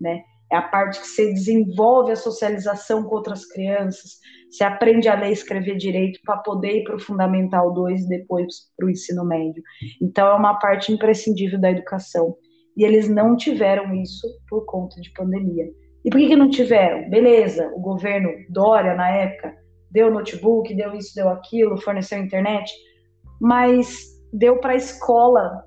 [0.00, 0.22] né?
[0.52, 4.18] É a parte que você desenvolve a socialização com outras crianças,
[4.50, 8.08] você aprende a ler e escrever direito para poder ir para o Fundamental 2 e
[8.08, 9.62] depois para o ensino médio.
[10.00, 12.36] Então, é uma parte imprescindível da educação.
[12.76, 15.64] E eles não tiveram isso por conta de pandemia.
[16.04, 17.10] E por que, que não tiveram?
[17.10, 19.52] Beleza, o governo Dória, na época,
[19.90, 22.72] deu notebook, deu isso, deu aquilo, forneceu internet,
[23.40, 25.64] mas deu para a escola.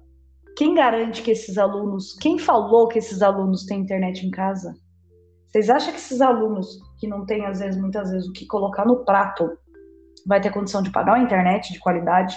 [0.60, 4.76] Quem garante que esses alunos, quem falou que esses alunos têm internet em casa?
[5.48, 6.68] Vocês acham que esses alunos
[7.00, 9.50] que não têm, às vezes, muitas vezes, o que colocar no prato,
[10.28, 12.36] vai ter condição de pagar uma internet de qualidade,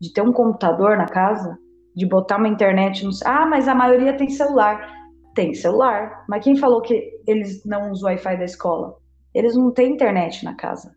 [0.00, 1.56] de ter um computador na casa,
[1.94, 3.12] de botar uma internet no.
[3.24, 4.92] Ah, mas a maioria tem celular.
[5.32, 6.24] Tem celular.
[6.28, 8.96] Mas quem falou que eles não usam o Wi-Fi da escola?
[9.32, 10.92] Eles não têm internet na casa.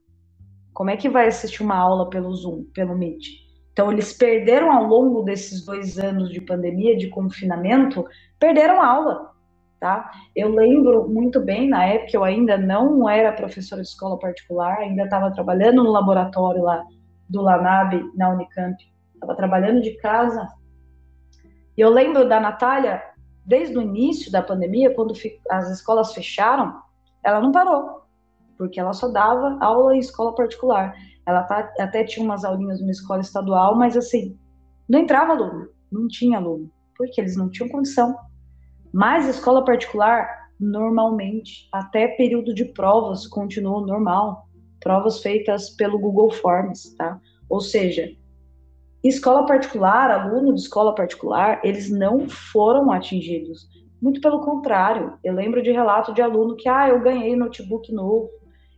[0.73, 3.46] Como é que vai assistir uma aula pelo Zoom, pelo Meet?
[3.77, 8.03] Então, eles perderam ao longo desses dois anos de pandemia, de confinamento,
[8.39, 9.37] perderam aula
[9.79, 10.09] tá?
[10.35, 15.03] Eu lembro muito bem, na época eu ainda não era professora de escola particular, ainda
[15.03, 16.83] estava trabalhando no laboratório lá
[17.29, 18.75] do Lanab, na Unicamp,
[19.13, 20.47] estava trabalhando de casa.
[21.77, 23.03] E eu lembro da Natália,
[23.45, 25.13] desde o início da pandemia, quando
[25.51, 26.81] as escolas fecharam,
[27.23, 28.01] ela não parou,
[28.57, 30.95] porque ela só dava aula em escola particular.
[31.27, 34.39] Ela tá, até tinha umas aulinhas numa escola estadual, mas assim,
[34.87, 38.15] não entrava aluno, não tinha aluno, porque eles não tinham condição.
[38.93, 40.25] Mas escola particular,
[40.57, 44.47] normalmente, até período de provas, continuou normal.
[44.79, 47.19] Provas feitas pelo Google Forms, tá?
[47.49, 48.09] Ou seja,
[49.03, 53.67] escola particular, aluno de escola particular, eles não foram atingidos.
[54.01, 58.29] Muito pelo contrário, eu lembro de relato de aluno que, ah, eu ganhei notebook novo,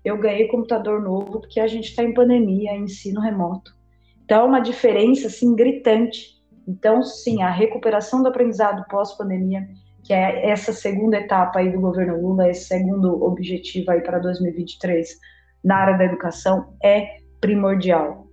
[0.04, 3.78] eu ganhei computador novo, porque a gente está em pandemia, ensino remoto.
[4.24, 6.40] Então, é uma diferença, assim, gritante.
[6.68, 9.68] Então, sim, a recuperação do aprendizado pós-pandemia,
[10.04, 15.18] que é essa segunda etapa aí do governo Lula, esse segundo objetivo aí para 2023
[15.64, 18.28] na área da educação, é primordial.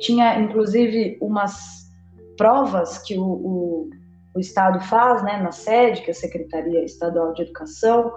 [0.00, 1.90] Tinha, inclusive, umas
[2.36, 3.90] provas que o, o,
[4.34, 8.12] o Estado faz, né, na sede, que é a Secretaria Estadual de Educação,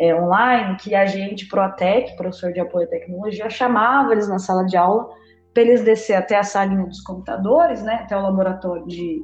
[0.00, 4.64] é, online, que a gente, Proatec, professor de apoio à tecnologia, chamava eles na sala
[4.64, 5.06] de aula
[5.52, 9.22] para eles descer até a salinha dos computadores, né, até o laboratório de,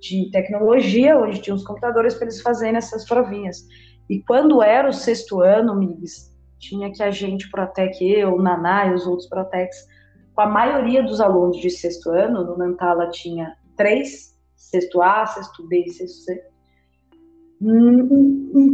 [0.00, 3.64] de tecnologia, onde tinha os computadores para eles fazerem essas provinhas.
[4.10, 8.94] E quando era o sexto ano, amigos, tinha que a gente, Protec, eu, Naná e
[8.94, 9.86] os outros Protecs,
[10.34, 15.64] com a maioria dos alunos de sexto ano, no Nantala tinha três, sexto A, sexto
[15.68, 16.42] B e sexto C,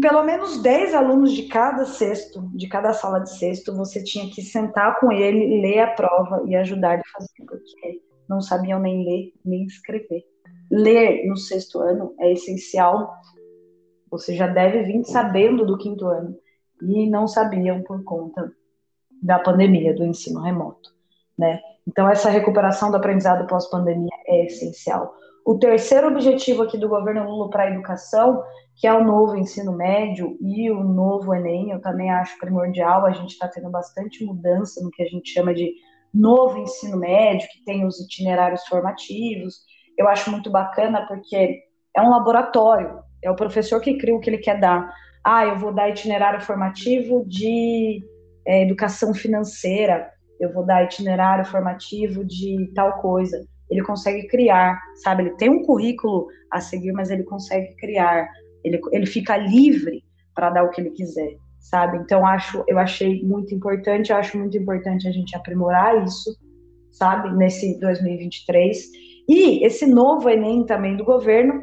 [0.01, 4.42] pelo menos 10 alunos de cada sexto, de cada sala de sexto, você tinha que
[4.42, 9.05] sentar com ele, ler a prova e ajudar ele a fazer, porque não sabiam nem
[9.05, 10.25] ler nem escrever.
[10.70, 13.11] Ler no sexto ano é essencial.
[14.11, 16.37] Você já deve vir sabendo do quinto ano
[16.83, 18.53] e não sabiam por conta
[19.23, 20.90] da pandemia, do ensino remoto,
[21.38, 21.61] né?
[21.87, 25.14] Então essa recuperação do aprendizado pós-pandemia é essencial.
[25.45, 28.43] O terceiro objetivo aqui do governo Lula para a educação,
[28.77, 33.05] que é o novo ensino médio e o novo Enem, eu também acho primordial.
[33.05, 35.71] A gente está tendo bastante mudança no que a gente chama de
[36.15, 39.57] novo ensino médio, que tem os itinerários formativos.
[39.99, 41.61] Eu acho muito bacana porque
[41.95, 44.91] é um laboratório, é o professor que cria o que ele quer dar.
[45.23, 48.03] Ah, eu vou dar itinerário formativo de
[48.47, 55.22] é, educação financeira, eu vou dar itinerário formativo de tal coisa ele consegue criar, sabe?
[55.22, 58.29] Ele tem um currículo a seguir, mas ele consegue criar.
[58.62, 61.98] Ele, ele fica livre para dar o que ele quiser, sabe?
[61.98, 66.37] Então acho, eu achei muito importante, eu acho muito importante a gente aprimorar isso,
[66.92, 67.35] sabe?
[67.37, 68.90] Nesse 2023
[69.29, 71.62] e esse novo Enem também do governo,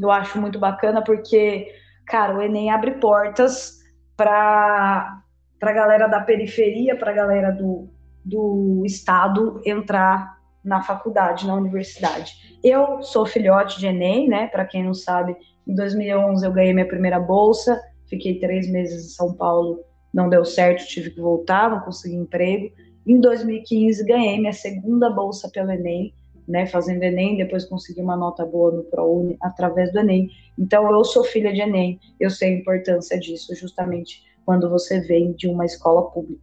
[0.00, 1.68] eu acho muito bacana porque,
[2.06, 3.78] cara, o Enem abre portas
[4.16, 5.18] para
[5.58, 7.86] para galera da periferia, para galera do,
[8.24, 12.58] do estado entrar na faculdade, na universidade.
[12.62, 14.46] Eu sou filhote de Enem, né?
[14.48, 19.08] Para quem não sabe, em 2011 eu ganhei minha primeira bolsa, fiquei três meses em
[19.08, 19.80] São Paulo,
[20.12, 22.72] não deu certo, tive que voltar, não consegui emprego.
[23.06, 26.12] Em 2015 ganhei minha segunda bolsa pelo Enem,
[26.46, 26.66] né?
[26.66, 30.28] Fazendo Enem, depois consegui uma nota boa no ProUni através do Enem.
[30.58, 35.32] Então eu sou filha de Enem, eu sei a importância disso, justamente quando você vem
[35.32, 36.42] de uma escola pública,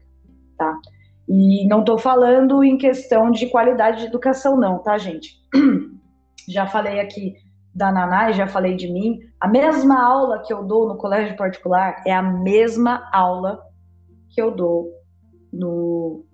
[0.57, 0.79] tá?
[1.27, 5.35] E não estou falando em questão de qualidade de educação, não, tá, gente?
[6.47, 7.35] Já falei aqui
[7.75, 9.19] da Naná e já falei de mim.
[9.39, 13.61] A mesma aula que eu dou no colégio particular é a mesma aula
[14.29, 14.89] que eu dou
[15.53, 16.25] no,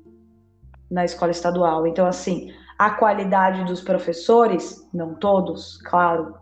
[0.89, 1.85] na escola estadual.
[1.85, 6.33] Então, assim, a qualidade dos professores, não todos, claro,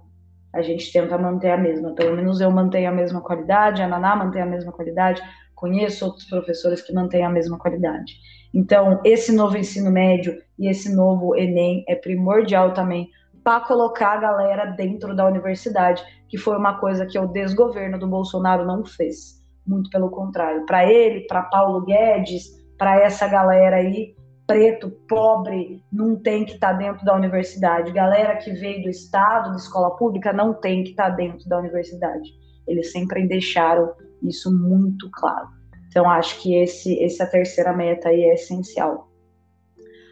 [0.53, 1.95] a gente tenta manter a mesma.
[1.95, 5.21] Pelo menos eu mantenho a mesma qualidade, a Naná mantém a mesma qualidade,
[5.61, 8.15] conheço outros professores que mantêm a mesma qualidade.
[8.51, 13.07] Então, esse novo ensino médio e esse novo Enem é primordial também
[13.43, 18.07] para colocar a galera dentro da universidade, que foi uma coisa que o desgoverno do
[18.07, 19.39] Bolsonaro não fez.
[19.65, 20.65] Muito pelo contrário.
[20.65, 24.15] Para ele, para Paulo Guedes, para essa galera aí,
[24.47, 27.91] preto, pobre, não tem que estar tá dentro da universidade.
[27.91, 31.59] Galera que veio do Estado, da escola pública, não tem que estar tá dentro da
[31.59, 32.29] universidade.
[32.67, 35.47] Eles sempre deixaram isso muito claro.
[35.87, 39.09] Então, acho que esse, essa terceira meta aí é essencial.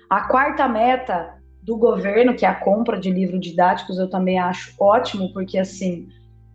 [0.09, 4.73] A quarta meta do governo, que é a compra de livros didáticos, eu também acho
[4.79, 6.09] ótimo, porque, assim,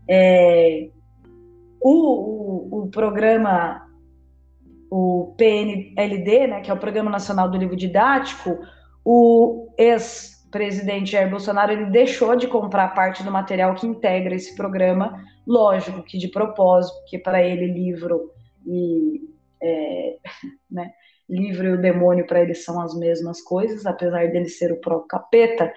[0.08, 0.90] é,
[1.80, 3.86] o, o, o programa,
[4.90, 8.58] o PNLD, né, que é o Programa Nacional do Livro Didático,
[9.04, 14.54] o ex presidente Jair Bolsonaro ele deixou de comprar parte do material que integra esse
[14.54, 18.30] programa, lógico que de propósito, porque para ele livro
[18.64, 19.20] e
[19.60, 20.16] é,
[20.70, 20.92] né,
[21.28, 25.08] livro e o demônio para ele são as mesmas coisas, apesar dele ser o próprio
[25.08, 25.72] capeta.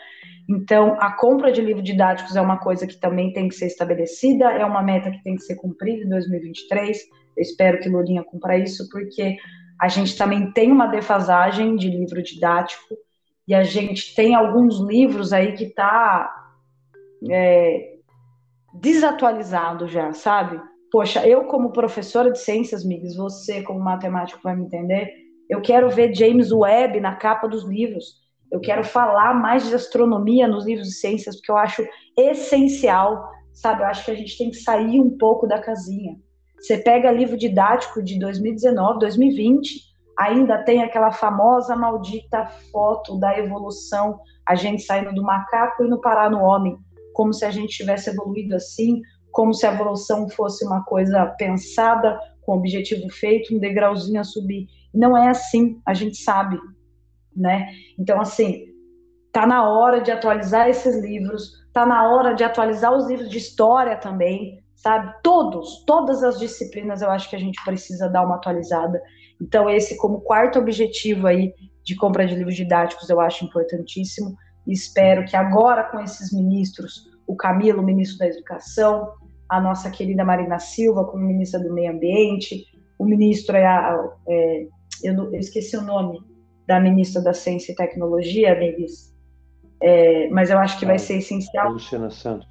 [0.47, 4.45] Então, a compra de livros didáticos é uma coisa que também tem que ser estabelecida,
[4.51, 6.99] é uma meta que tem que ser cumprida em 2023.
[7.35, 9.37] Eu espero que Lourinha cumpra isso, porque
[9.81, 12.95] a gente também tem uma defasagem de livro didático
[13.47, 16.51] e a gente tem alguns livros aí que tá
[17.31, 17.97] é,
[18.73, 20.59] desatualizado já, sabe?
[20.91, 25.11] Poxa, eu como professora de ciências, Migs, você como matemático vai me entender,
[25.49, 28.27] eu quero ver James Webb na capa dos livros.
[28.51, 31.85] Eu quero falar mais de astronomia nos livros de ciências, porque eu acho
[32.17, 33.81] essencial, sabe?
[33.81, 36.17] Eu acho que a gente tem que sair um pouco da casinha.
[36.59, 39.86] Você pega livro didático de 2019, 2020,
[40.17, 46.01] ainda tem aquela famosa maldita foto da evolução, a gente saindo do macaco e no
[46.01, 46.77] parar no homem,
[47.13, 49.01] como se a gente tivesse evoluído assim,
[49.31, 54.67] como se a evolução fosse uma coisa pensada, com objetivo feito, um degrauzinho a subir.
[54.93, 56.57] Não é assim, a gente sabe,
[57.35, 57.67] né?
[57.99, 58.65] Então, assim,
[59.31, 63.37] tá na hora de atualizar esses livros, tá na hora de atualizar os livros de
[63.37, 65.13] história também, sabe?
[65.21, 68.99] Todos, todas as disciplinas eu acho que a gente precisa dar uma atualizada.
[69.41, 74.35] Então, esse como quarto objetivo aí de compra de livros didáticos eu acho importantíssimo.
[74.65, 79.13] E espero que agora com esses ministros, o Camilo, ministro da Educação,
[79.47, 82.65] a nossa querida Marina Silva como ministra do Meio Ambiente,
[82.99, 83.63] o ministro é,
[84.27, 84.67] é
[85.03, 86.19] eu, eu, esqueci o nome
[86.67, 89.15] da ministra da Ciência e Tecnologia, Davis,
[89.81, 91.67] é, mas eu acho que vai ah, ser essencial.
[91.67, 92.47] A Luciana Santos.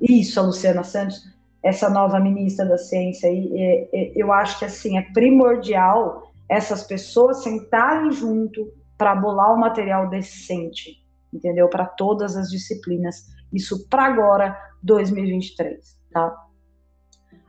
[0.00, 1.22] Isso, a Luciana Santos,
[1.64, 6.84] essa nova ministra da Ciência aí, é, é, eu acho que assim é primordial essas
[6.84, 11.68] pessoas sentarem junto para bolar o um material decente, entendeu?
[11.68, 13.24] Para todas as disciplinas.
[13.50, 16.36] Isso para agora, 2023, tá?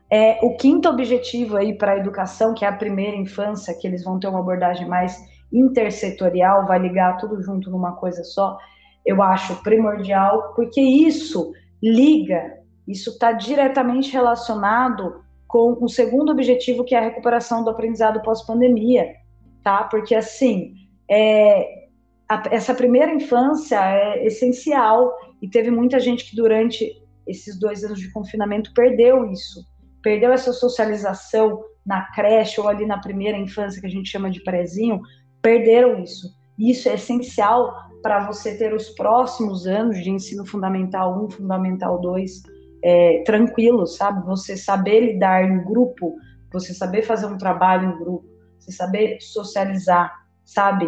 [0.09, 4.03] É, o quinto objetivo aí para a educação, que é a primeira infância, que eles
[4.03, 5.19] vão ter uma abordagem mais
[5.51, 8.57] intersetorial, vai ligar tudo junto numa coisa só,
[9.05, 11.51] eu acho primordial, porque isso
[11.83, 18.21] liga, isso está diretamente relacionado com o segundo objetivo, que é a recuperação do aprendizado
[18.21, 19.15] pós-pandemia,
[19.63, 19.83] tá?
[19.85, 20.73] Porque, assim,
[21.09, 21.87] é,
[22.29, 27.99] a, essa primeira infância é essencial e teve muita gente que durante esses dois anos
[27.99, 29.65] de confinamento perdeu isso,
[30.01, 34.43] perdeu essa socialização na creche ou ali na primeira infância que a gente chama de
[34.43, 35.01] prezinho,
[35.41, 36.35] perderam isso.
[36.57, 42.54] Isso é essencial para você ter os próximos anos de ensino fundamental 1, fundamental 2
[42.83, 44.25] é, tranquilos, sabe?
[44.25, 46.15] Você saber lidar em grupo,
[46.51, 48.25] você saber fazer um trabalho em grupo,
[48.59, 50.87] você saber socializar, sabe?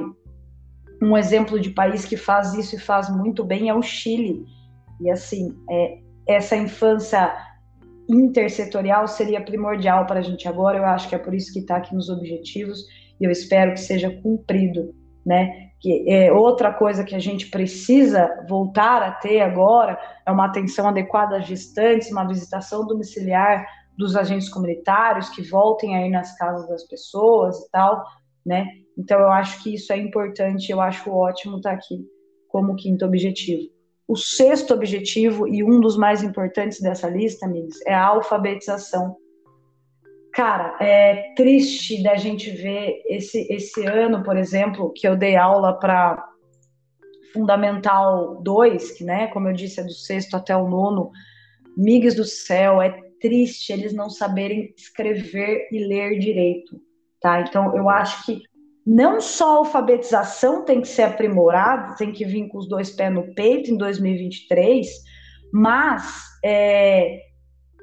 [1.02, 4.46] Um exemplo de país que faz isso e faz muito bem é o Chile.
[5.02, 7.34] E assim, é, essa infância
[8.10, 10.78] intersetorial seria primordial para a gente agora.
[10.78, 12.86] Eu acho que é por isso que está aqui nos objetivos
[13.20, 14.94] e eu espero que seja cumprido,
[15.28, 15.72] né?
[15.82, 20.88] Que é outra coisa que a gente precisa voltar a ter agora é uma atenção
[20.88, 26.84] adequada às gestantes, uma visitação domiciliar dos agentes comunitários que voltem aí nas casas das
[26.86, 28.02] pessoas e tal,
[28.46, 28.68] né?
[28.98, 32.06] Então eu acho que isso é importante, eu acho ótimo estar aqui
[32.48, 33.64] como quinto objetivo.
[34.08, 39.18] O sexto objetivo e um dos mais importantes dessa lista, amigos, é a alfabetização
[40.38, 45.80] Cara, é triste da gente ver esse, esse ano, por exemplo, que eu dei aula
[45.80, 46.24] para
[47.34, 51.10] Fundamental 2, que, né, como eu disse, é do sexto até o nono.
[51.76, 56.80] Migas do céu, é triste eles não saberem escrever e ler direito,
[57.20, 57.42] tá?
[57.42, 58.44] Então, eu acho que
[58.86, 63.12] não só a alfabetização tem que ser aprimorada, tem que vir com os dois pés
[63.12, 64.88] no peito em 2023,
[65.52, 67.22] mas é,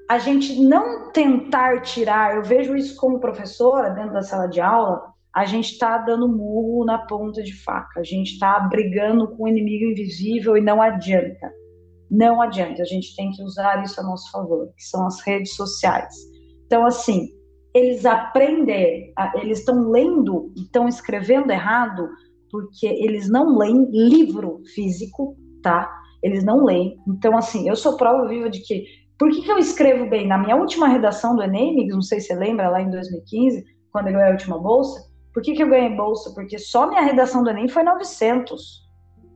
[0.08, 5.02] a gente não tentar tirar, eu vejo isso como professora dentro da sala de aula,
[5.34, 9.48] a gente está dando murro na ponta de faca, a gente está brigando com o
[9.48, 11.52] inimigo invisível e não adianta.
[12.10, 15.54] Não adianta, a gente tem que usar isso a nosso favor, que são as redes
[15.54, 16.14] sociais.
[16.66, 17.28] Então, assim,
[17.74, 22.08] eles aprendem, eles estão lendo, estão escrevendo errado,
[22.50, 25.90] porque eles não leem livro físico, tá?
[26.22, 26.96] Eles não leem.
[27.08, 28.84] Então, assim, eu sou prova viva de que
[29.18, 30.26] por que, que eu escrevo bem?
[30.26, 34.08] Na minha última redação do Enem, não sei se você lembra, lá em 2015, quando
[34.08, 36.32] eu ganhei a última bolsa, por que, que eu ganhei bolsa?
[36.34, 38.84] Porque só minha redação do Enem foi 900.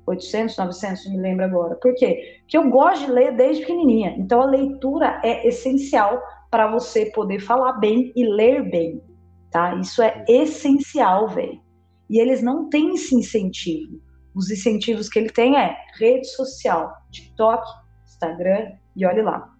[0.06, 1.74] 800, 900, não me lembro agora.
[1.76, 2.38] Por quê?
[2.40, 4.16] Porque eu gosto de ler desde pequenininha.
[4.18, 6.20] Então, a leitura é essencial
[6.50, 9.02] para você poder falar bem e ler bem,
[9.50, 9.74] tá?
[9.74, 11.60] Isso é essencial, velho.
[12.08, 14.00] E eles não têm esse incentivo.
[14.34, 17.62] Os incentivos que ele tem é rede social, TikTok,
[18.06, 19.57] Instagram e olhe lá.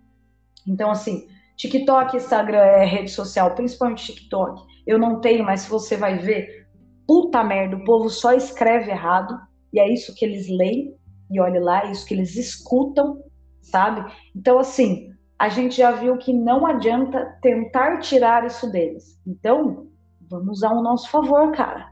[0.69, 4.63] Então, assim, TikTok, Instagram é rede social, principalmente TikTok.
[4.87, 6.67] Eu não tenho, mas se você vai ver,
[7.07, 9.39] puta merda, o povo só escreve errado,
[9.73, 10.95] e é isso que eles leem,
[11.31, 13.23] e olhe lá, é isso que eles escutam,
[13.61, 14.11] sabe?
[14.37, 19.19] Então, assim, a gente já viu que não adianta tentar tirar isso deles.
[19.27, 19.89] Então,
[20.29, 21.91] vamos usar o nosso favor, cara.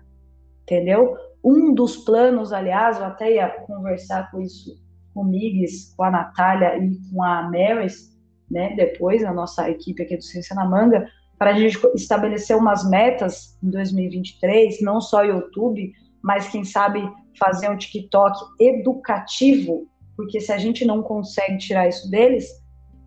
[0.62, 1.16] Entendeu?
[1.44, 6.10] Um dos planos, aliás, eu até ia conversar com isso com o Migues, com a
[6.10, 8.15] Natália e com a Maris,
[8.50, 12.88] né, depois, a nossa equipe aqui do Ciência na Manga, para a gente estabelecer umas
[12.88, 15.92] metas em 2023, não só YouTube,
[16.22, 19.86] mas quem sabe fazer um TikTok educativo,
[20.16, 22.46] porque se a gente não consegue tirar isso deles,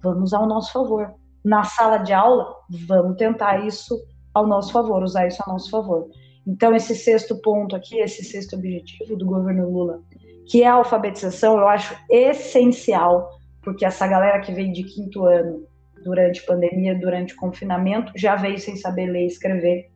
[0.01, 1.13] vamos ao nosso favor.
[1.43, 2.53] Na sala de aula,
[2.87, 3.99] vamos tentar isso
[4.33, 6.07] ao nosso favor, usar isso a nosso favor.
[6.45, 10.01] Então, esse sexto ponto aqui, esse sexto objetivo do governo Lula,
[10.47, 15.67] que é a alfabetização, eu acho essencial, porque essa galera que veio de quinto ano
[16.03, 19.91] durante pandemia, durante confinamento, já veio sem saber ler e escrever.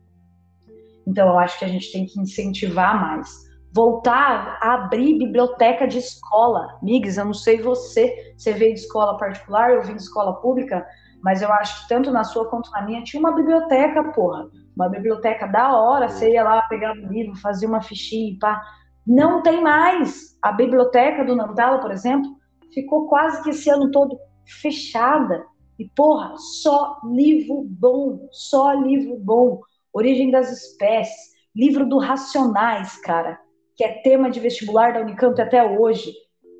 [1.06, 3.28] Então, eu acho que a gente tem que incentivar mais.
[3.74, 6.78] Voltar a abrir biblioteca de escola.
[6.82, 10.86] Migs, eu não sei você, você veio de escola particular, eu vim de escola pública,
[11.22, 14.46] mas eu acho que tanto na sua quanto na minha tinha uma biblioteca, porra.
[14.76, 18.62] Uma biblioteca da hora, você ia lá pegar o livro, fazia uma fichinha e pá.
[19.06, 20.38] Não tem mais.
[20.42, 22.30] A biblioteca do Nantala, por exemplo,
[22.74, 24.18] ficou quase que esse ano todo
[24.60, 25.44] fechada.
[25.78, 29.60] E, porra, só livro bom, só livro bom.
[29.92, 33.38] Origem das Espécies, livro do Racionais, cara,
[33.76, 36.12] que é tema de vestibular da Unicamp até hoje.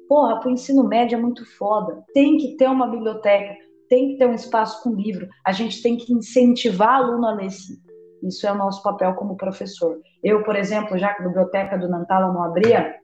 [0.09, 2.05] Porra, pro ensino médio é muito foda.
[2.13, 3.57] Tem que ter uma biblioteca,
[3.89, 5.29] tem que ter um espaço com livro.
[5.45, 7.75] A gente tem que incentivar aluno a ler sim.
[8.23, 10.01] Isso é o nosso papel como professor.
[10.23, 12.95] Eu, por exemplo, já que a biblioteca do Nantala não abria,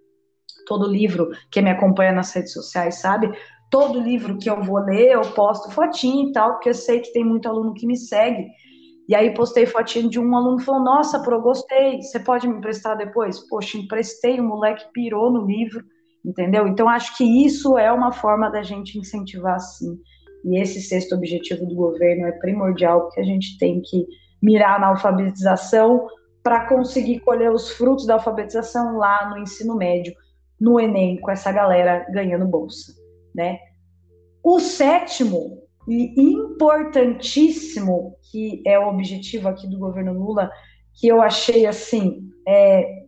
[0.66, 3.30] todo livro que me acompanha nas redes sociais sabe,
[3.70, 7.12] todo livro que eu vou ler, eu posto fotinho e tal, porque eu sei que
[7.12, 8.46] tem muito aluno que me segue.
[9.08, 12.00] E aí postei fotinho de um aluno falou: "Nossa, pro, gostei.
[12.02, 15.84] Você pode me emprestar depois?" Poxa, emprestei, o moleque pirou no livro,
[16.24, 16.66] entendeu?
[16.68, 19.98] Então acho que isso é uma forma da gente incentivar sim.
[20.44, 24.06] E esse sexto objetivo do governo é primordial, porque a gente tem que
[24.42, 26.06] mirar na alfabetização
[26.42, 30.14] para conseguir colher os frutos da alfabetização lá no ensino médio,
[30.60, 32.92] no Enem, com essa galera ganhando bolsa,
[33.34, 33.58] né?
[34.42, 40.50] O sétimo e importantíssimo, que é o objetivo aqui do governo Lula,
[40.94, 43.04] que eu achei assim, é,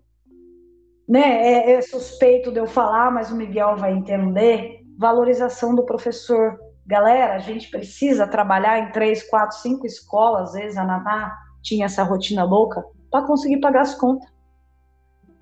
[1.08, 6.58] né, é, é suspeito de eu falar, mas o Miguel vai entender, valorização do professor,
[6.84, 11.32] Galera, a gente precisa trabalhar em três, quatro, cinco escolas, às vezes a Naná
[11.62, 14.28] tinha essa rotina louca, para conseguir pagar as contas.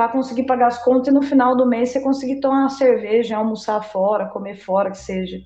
[0.00, 3.36] Para conseguir pagar as contas e no final do mês você conseguir tomar uma cerveja,
[3.36, 5.36] almoçar fora, comer fora, que seja.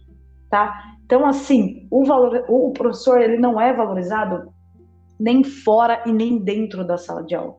[0.49, 0.81] Tá?
[1.05, 4.55] Então, assim, o, valor, o professor ele não é valorizado
[5.19, 7.57] nem fora e nem dentro da sala de aula.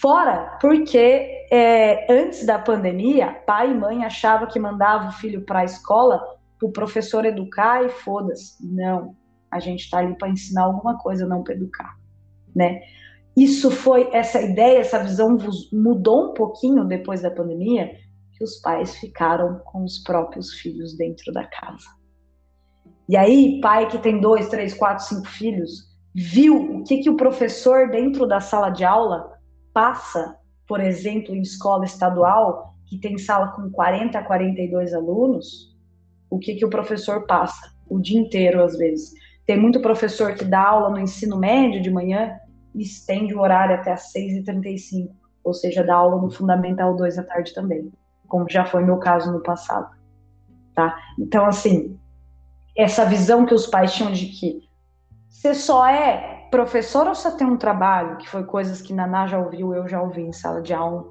[0.00, 5.58] Fora, porque é, antes da pandemia, pai e mãe achavam que mandava o filho para
[5.58, 6.24] a escola
[6.62, 8.56] o professor educar e foda-se.
[8.66, 9.14] Não,
[9.50, 11.98] a gente está ali para ensinar alguma coisa, não para educar,
[12.56, 12.80] né?
[13.38, 15.38] Isso foi essa ideia, essa visão
[15.72, 17.88] mudou um pouquinho depois da pandemia,
[18.36, 21.86] que os pais ficaram com os próprios filhos dentro da casa.
[23.08, 27.16] E aí, pai que tem dois, três, quatro, cinco filhos, viu o que, que o
[27.16, 29.32] professor dentro da sala de aula
[29.72, 30.36] passa,
[30.66, 35.76] por exemplo, em escola estadual, que tem sala com 40 a 42 alunos,
[36.28, 39.12] o que, que o professor passa o dia inteiro, às vezes.
[39.46, 42.36] Tem muito professor que dá aula no ensino médio de manhã
[42.82, 45.10] estende o horário até às 6h35,
[45.44, 47.92] ou seja, dá aula no Fundamental 2 à tarde também,
[48.26, 49.96] como já foi meu caso no passado.
[50.74, 50.96] Tá?
[51.18, 51.98] Então, assim,
[52.76, 54.68] essa visão que os pais tinham de que
[55.28, 59.38] você só é professor ou você tem um trabalho, que foi coisas que Naná já
[59.38, 61.04] ouviu, eu já ouvi em sala de aula.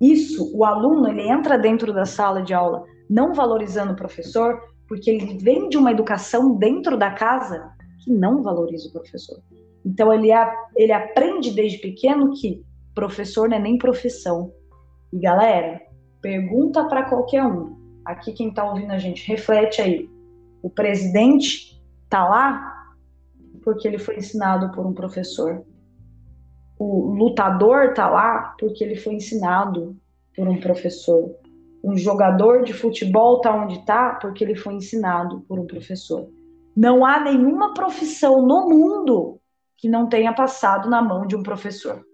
[0.00, 5.10] Isso, o aluno, ele entra dentro da sala de aula não valorizando o professor, porque
[5.10, 9.38] ele vem de uma educação dentro da casa que não valoriza o professor.
[9.84, 10.28] Então ele,
[10.76, 12.64] ele aprende desde pequeno que
[12.94, 14.52] professor não é nem profissão.
[15.12, 15.80] E galera,
[16.20, 17.76] pergunta para qualquer um.
[18.04, 20.08] Aqui quem está ouvindo a gente, reflete aí.
[20.62, 22.72] O presidente tá lá
[23.62, 25.64] porque ele foi ensinado por um professor.
[26.78, 29.96] O lutador tá lá porque ele foi ensinado
[30.34, 31.34] por um professor
[31.84, 36.26] um jogador de futebol tá onde tá porque ele foi ensinado por um professor.
[36.74, 39.38] Não há nenhuma profissão no mundo
[39.78, 42.04] que não tenha passado na mão de um professor,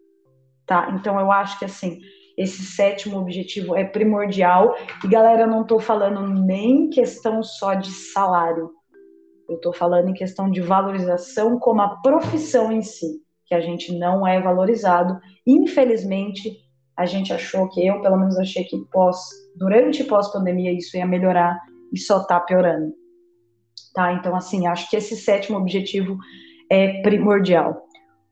[0.67, 0.91] tá?
[0.95, 2.01] Então eu acho que assim,
[2.41, 4.75] esse sétimo objetivo é primordial.
[5.05, 8.71] E galera, eu não estou falando nem questão só de salário.
[9.49, 13.93] Eu estou falando em questão de valorização como a profissão em si, que a gente
[13.99, 15.19] não é valorizado.
[15.47, 16.57] Infelizmente,
[16.97, 19.19] a gente achou que eu, pelo menos, achei que pós,
[19.57, 21.59] durante pós-pandemia isso ia melhorar
[21.93, 22.95] e só está piorando.
[23.93, 24.13] Tá?
[24.13, 26.17] Então, assim, acho que esse sétimo objetivo
[26.71, 27.83] é primordial.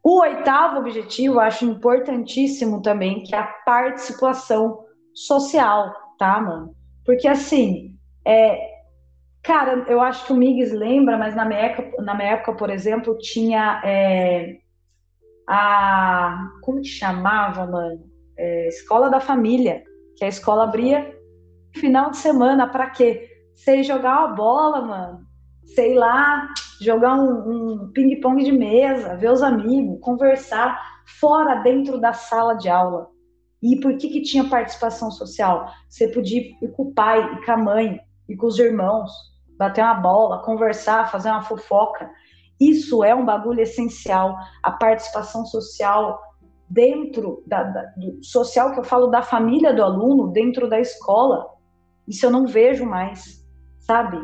[0.02, 4.78] O oitavo objetivo, acho importantíssimo também, que é a participação
[5.12, 6.74] social, tá, mano?
[7.04, 8.58] Porque, assim, é,
[9.42, 12.70] cara, eu acho que o Migues lembra, mas na minha época, na minha época por
[12.70, 14.58] exemplo, tinha é,
[15.46, 16.48] a.
[16.62, 18.08] Como que chamava, mano?
[18.36, 19.82] É, escola da família,
[20.16, 21.12] que a escola abria
[21.74, 23.28] final de semana, para quê?
[23.54, 25.28] Você jogar uma bola, mano
[25.74, 26.48] sei lá,
[26.80, 30.80] jogar um, um ping-pong de mesa, ver os amigos, conversar
[31.18, 33.08] fora, dentro da sala de aula.
[33.62, 35.66] E por que, que tinha participação social?
[35.88, 39.10] Você podia ir com o pai e com a mãe e com os irmãos,
[39.58, 42.08] bater uma bola, conversar, fazer uma fofoca.
[42.60, 44.36] Isso é um bagulho essencial.
[44.62, 46.20] A participação social
[46.68, 51.46] dentro da, da do social que eu falo da família do aluno, dentro da escola.
[52.06, 53.44] Isso eu não vejo mais,
[53.78, 54.18] sabe?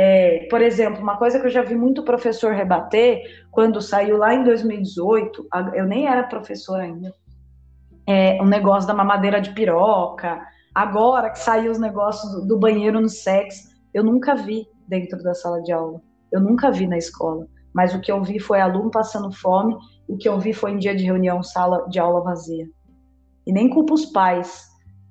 [0.00, 3.20] É, por exemplo, uma coisa que eu já vi muito professor rebater,
[3.50, 7.12] quando saiu lá em 2018, eu nem era professor ainda,
[8.06, 10.40] é, um negócio da mamadeira de piroca,
[10.72, 15.60] agora que saiu os negócios do banheiro no sexo, eu nunca vi dentro da sala
[15.62, 19.32] de aula, eu nunca vi na escola, mas o que eu vi foi aluno passando
[19.32, 19.76] fome,
[20.06, 22.68] o que eu vi foi em dia de reunião, sala de aula vazia.
[23.44, 24.62] E nem culpa os pais,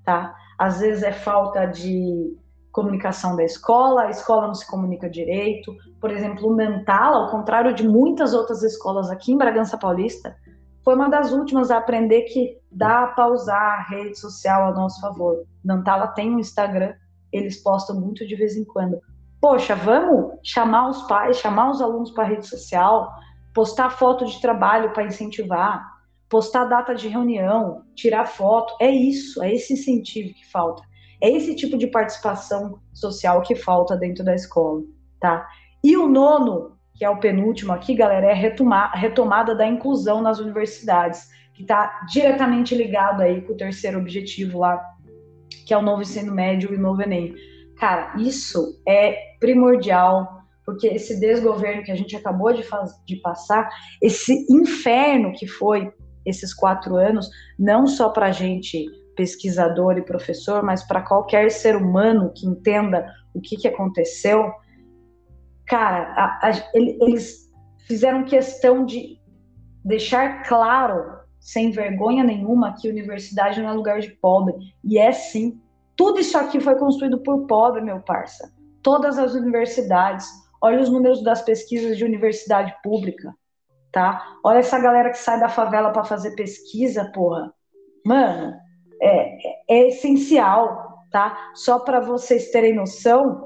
[0.05, 0.33] tá?
[0.57, 2.37] Às vezes é falta de
[2.77, 5.75] comunicação da escola, a escola não se comunica direito.
[5.99, 10.37] Por exemplo, o Mental, ao contrário de muitas outras escolas aqui em Bragança Paulista,
[10.83, 15.01] foi uma das últimas a aprender que dá para usar a rede social a nosso
[15.01, 15.43] favor.
[15.65, 16.93] Nantala tem um Instagram,
[17.33, 19.01] eles postam muito de vez em quando.
[19.41, 23.11] Poxa, vamos chamar os pais, chamar os alunos para a rede social,
[23.55, 25.83] postar foto de trabalho para incentivar,
[26.29, 28.75] postar data de reunião, tirar foto.
[28.79, 30.83] É isso, é esse incentivo que falta.
[31.21, 34.81] É esse tipo de participação social que falta dentro da escola,
[35.19, 35.47] tá?
[35.83, 40.39] E o nono, que é o penúltimo aqui, galera, é a retomada da inclusão nas
[40.39, 44.79] universidades, que está diretamente ligado aí com o terceiro objetivo lá,
[45.65, 47.33] que é o novo ensino médio e o novo Enem.
[47.77, 52.63] Cara, isso é primordial, porque esse desgoverno que a gente acabou de,
[53.05, 53.69] de passar,
[54.01, 55.91] esse inferno que foi
[56.25, 58.85] esses quatro anos, não só para a gente
[59.17, 64.53] pesquisador e professor, mas para qualquer ser humano que entenda o que, que aconteceu,
[65.65, 67.51] cara, a, a, eles
[67.87, 69.19] fizeram questão de
[69.83, 74.53] deixar claro, sem vergonha nenhuma, que universidade não é lugar de pobre.
[74.83, 75.59] E é sim.
[75.95, 78.53] Tudo isso aqui foi construído por pobre, meu parça.
[78.83, 80.27] Todas as universidades.
[80.61, 83.33] Olha os números das pesquisas de universidade pública,
[83.91, 84.21] tá?
[84.43, 87.53] Olha essa galera que sai da favela para fazer pesquisa, porra.
[88.05, 88.55] Mano,
[89.01, 89.37] é,
[89.69, 91.51] é essencial, tá?
[91.55, 93.43] Só para vocês terem noção,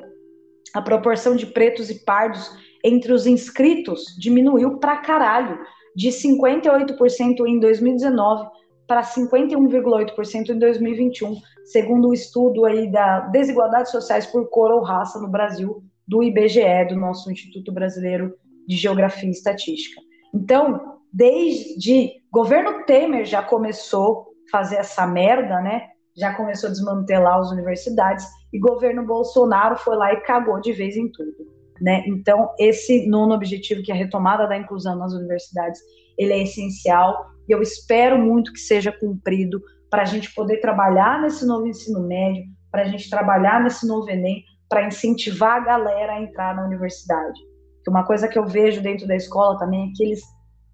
[0.74, 2.52] a proporção de pretos e pardos
[2.84, 5.60] entre os inscritos diminuiu pra caralho,
[5.96, 8.48] de 58% em 2019
[8.88, 11.36] para 51,8% em 2021,
[11.66, 16.88] segundo o estudo aí da desigualdades sociais por cor ou raça no Brasil do IBGE,
[16.90, 18.34] do nosso Instituto Brasileiro
[18.68, 20.02] de Geografia e Estatística.
[20.34, 25.88] Então, desde governo Temer já começou fazer essa merda, né?
[26.16, 30.98] Já começou a desmantelar as universidades e governo Bolsonaro foi lá e cagou de vez
[30.98, 31.32] em tudo,
[31.80, 32.04] né?
[32.06, 35.80] Então, esse nono objetivo, que é a retomada da inclusão nas universidades,
[36.18, 41.22] ele é essencial e eu espero muito que seja cumprido para a gente poder trabalhar
[41.22, 46.14] nesse novo ensino médio, para a gente trabalhar nesse novo Enem, para incentivar a galera
[46.14, 47.40] a entrar na universidade.
[47.84, 50.22] Que uma coisa que eu vejo dentro da escola também é que eles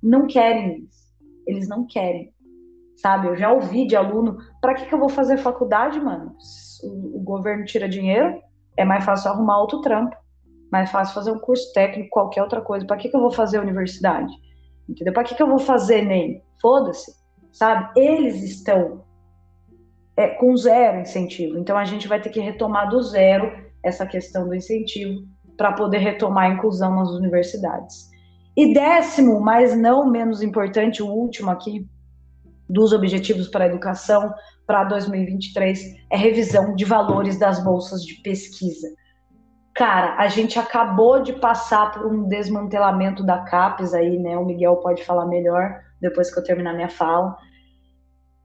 [0.04, 1.08] não querem isso.
[1.48, 2.32] Eles não querem
[2.98, 3.28] sabe?
[3.28, 6.36] Eu já ouvi de aluno, para que, que eu vou fazer faculdade, mano?
[6.84, 8.41] O, o, governo tira dinheiro,
[8.76, 10.16] é mais fácil arrumar outro trampo,
[10.72, 12.86] mais fácil fazer um curso técnico, qualquer outra coisa.
[12.86, 14.34] Para que, que eu vou fazer universidade?
[14.89, 15.14] Entendeu?
[15.14, 16.43] Para que, que eu vou fazer nem?
[16.62, 17.12] Foda-se,
[17.52, 17.89] sabe?
[18.00, 19.04] Eles estão
[20.16, 21.58] é, com zero incentivo.
[21.58, 23.52] Então a gente vai ter que retomar do zero
[23.84, 25.22] essa questão do incentivo
[25.56, 28.10] para poder retomar a inclusão nas universidades.
[28.56, 31.88] E décimo, mas não menos importante, o último aqui,
[32.70, 34.34] dos Objetivos para a Educação
[34.65, 38.88] para 2023 é revisão de valores das bolsas de pesquisa.
[39.74, 44.36] Cara, a gente acabou de passar por um desmantelamento da CAPES aí, né?
[44.38, 47.38] O Miguel pode falar melhor depois que eu terminar minha fala.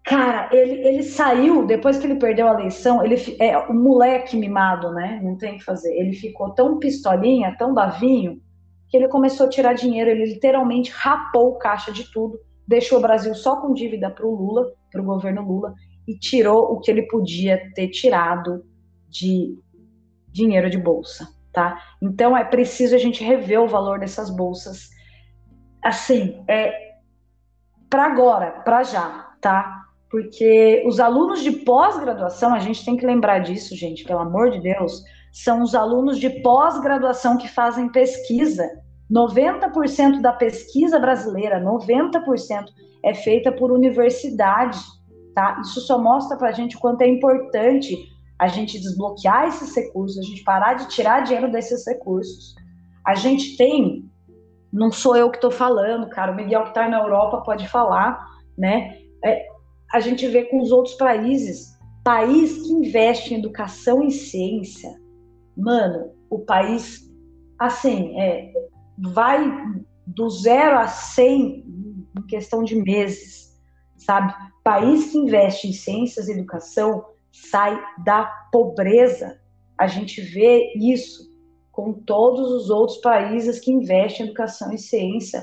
[0.05, 4.93] Cara, ele, ele saiu, depois que ele perdeu a eleição, ele é o moleque mimado,
[4.93, 5.21] né?
[5.23, 5.93] Não tem o que fazer.
[5.95, 8.41] Ele ficou tão pistolinha, tão davinho,
[8.89, 10.11] que ele começou a tirar dinheiro.
[10.11, 14.35] Ele literalmente rapou o caixa de tudo, deixou o Brasil só com dívida para o
[14.35, 15.75] Lula, para o governo Lula,
[16.07, 18.65] e tirou o que ele podia ter tirado
[19.09, 19.59] de
[20.29, 21.79] dinheiro de bolsa, tá?
[22.01, 24.89] Então é preciso a gente rever o valor dessas bolsas,
[25.83, 26.93] assim, é
[27.91, 29.83] para agora, para já, tá?
[30.13, 34.61] porque os alunos de pós-graduação, a gente tem que lembrar disso, gente, pelo amor de
[34.61, 35.03] Deus,
[35.33, 38.69] são os alunos de pós-graduação que fazem pesquisa.
[39.11, 42.67] 90% da pesquisa brasileira, 90%
[43.05, 44.79] é feita por universidade,
[45.35, 45.61] tá?
[45.63, 47.97] Isso só mostra para a gente o quanto é importante
[48.39, 52.55] a gente desbloquear esses recursos, a gente parar de tirar dinheiro desses recursos.
[53.07, 54.11] A gente tem,
[54.73, 58.25] não sou eu que estou falando, cara, o Miguel que está na Europa pode falar,
[58.57, 58.99] né?
[59.25, 59.47] É,
[59.93, 61.73] a gente vê com os outros países.
[62.03, 64.91] País que investe em educação e ciência,
[65.57, 67.09] mano, o país,
[67.59, 68.53] assim, é,
[68.99, 69.45] vai
[70.07, 71.65] do zero a 100
[72.19, 73.59] em questão de meses,
[73.97, 74.35] sabe?
[74.63, 79.41] País que investe em ciências e educação sai da pobreza.
[79.79, 81.31] A gente vê isso
[81.73, 85.43] com todos os outros países que investem em educação e ciência.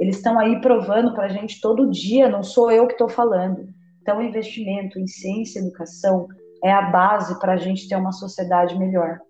[0.00, 3.68] Eles estão aí provando para a gente todo dia, não sou eu que estou falando.
[4.00, 6.26] Então, investimento em ciência e educação
[6.64, 9.20] é a base para a gente ter uma sociedade melhor,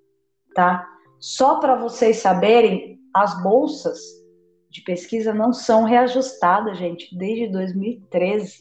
[0.54, 0.86] tá?
[1.18, 3.98] Só para vocês saberem, as bolsas
[4.70, 8.58] de pesquisa não são reajustadas, gente, desde 2013.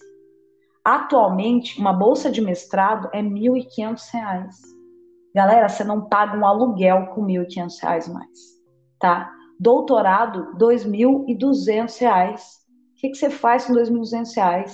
[0.83, 4.49] Atualmente, uma bolsa de mestrado é R$ 1.500.
[5.35, 8.39] Galera, você não paga um aluguel com R$ 1.500 mais,
[8.99, 9.31] tá?
[9.59, 12.35] Doutorado, R$ 2.200.
[12.35, 14.71] O que, você faz com R$ 2.200,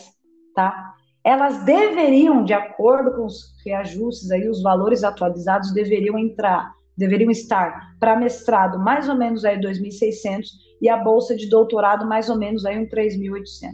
[0.56, 0.94] tá?
[1.24, 7.96] elas deveriam, de acordo com os reajustes aí, os valores atualizados deveriam entrar, deveriam estar
[8.00, 10.48] para mestrado mais ou menos aí 2.600
[10.82, 13.74] e a bolsa de doutorado mais ou menos aí um 3.800,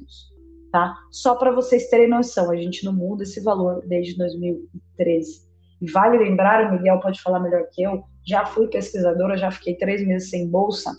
[0.72, 0.96] tá?
[1.12, 5.48] Só para vocês terem noção, a gente não muda esse valor desde 2013.
[5.82, 9.76] E vale lembrar, o Miguel pode falar melhor que eu, já fui pesquisadora, já fiquei
[9.76, 10.92] três meses sem bolsa,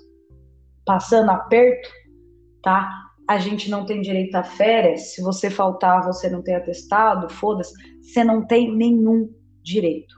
[0.85, 1.89] passando aperto,
[2.63, 3.11] tá?
[3.31, 7.73] a gente não tem direito a férias, se você faltar, você não tem atestado, foda-se,
[8.03, 10.17] você não tem nenhum direito,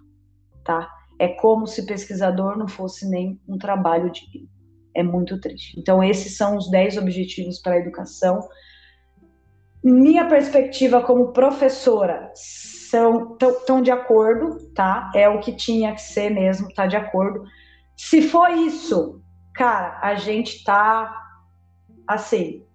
[0.64, 0.88] tá?
[1.22, 4.48] É como se pesquisador não fosse nem um trabalho digno.
[4.92, 5.78] É muito triste.
[5.78, 8.40] Então, esses são os 10 objetivos para a educação.
[9.84, 15.12] Minha perspectiva como professora são tão de acordo, tá?
[15.14, 17.44] É o que tinha que ser mesmo, tá de acordo.
[17.96, 19.22] Se for isso,
[19.54, 21.16] cara, a gente tá
[22.04, 22.66] assim,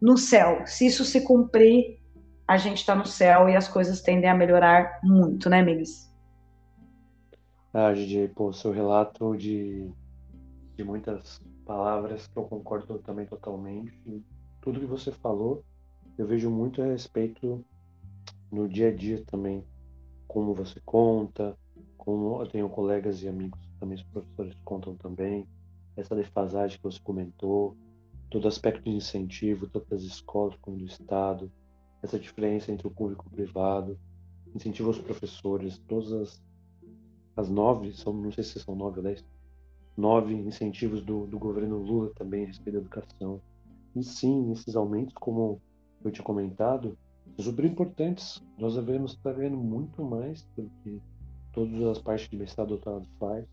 [0.00, 0.62] no céu.
[0.64, 1.98] Se isso se cumprir,
[2.46, 6.05] a gente está no céu e as coisas tendem a melhorar muito, né, Migs?
[7.78, 9.92] Ah, Gigi, pô, seu relato de,
[10.78, 14.24] de muitas palavras que eu concordo também totalmente.
[14.62, 15.62] Tudo que você falou,
[16.16, 17.62] eu vejo muito a respeito
[18.50, 19.62] no dia a dia também,
[20.26, 21.54] como você conta,
[21.98, 25.46] como eu tenho colegas e amigos também, os professores contam também,
[25.98, 27.76] essa defasagem que você comentou,
[28.30, 31.52] todo aspecto de incentivo, tanto das escolas como do Estado,
[32.02, 33.98] essa diferença entre o público e o privado,
[34.54, 36.46] incentivo aos professores, todas as,
[37.36, 39.24] as nove, são, não sei se são nove ou dez,
[39.96, 43.40] nove incentivos do, do governo Lula também a respeito da educação.
[43.94, 45.60] E sim, esses aumentos, como
[46.04, 46.96] eu tinha comentado,
[47.36, 48.42] são super importantes.
[48.58, 51.00] Nós devemos estar vendo muito mais do que
[51.52, 53.46] todas as partes de mestrado doutorado faz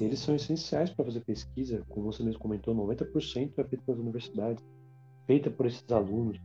[0.00, 4.64] eles são essenciais para fazer pesquisa, como você mesmo comentou, 90% é feito pelas universidades,
[5.26, 6.38] feita por esses alunos,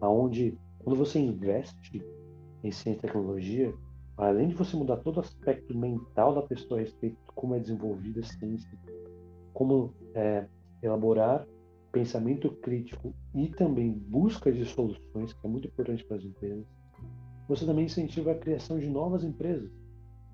[0.00, 2.04] aonde quando você investe
[2.62, 3.74] em ciência e tecnologia,
[4.26, 7.58] além de você mudar todo o aspecto mental da pessoa a respeito de como é
[7.58, 8.78] desenvolvida a ciência,
[9.54, 10.46] como é,
[10.82, 11.46] elaborar
[11.90, 16.64] pensamento crítico e também busca de soluções, que é muito importante para as empresas,
[17.48, 19.70] você também incentiva a criação de novas empresas.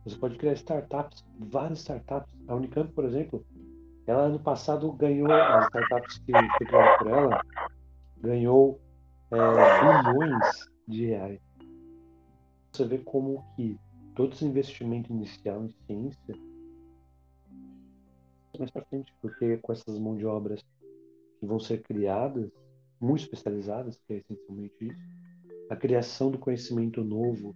[0.05, 2.31] Você pode criar startups, várias startups.
[2.47, 3.45] A Unicamp, por exemplo,
[4.07, 7.45] ela ano passado ganhou, as startups que foi criada por ela,
[8.19, 8.81] ganhou
[9.31, 11.46] é, bilhões de reais.
[12.77, 13.81] Você vê como que
[14.15, 16.35] todo esse investimento inicial em ciência
[18.59, 20.63] mais para frente, porque com essas mãos de obras
[21.41, 22.51] que vão ser criadas,
[23.01, 24.99] muito especializadas, que é essencialmente isso,
[25.71, 27.55] a criação do conhecimento novo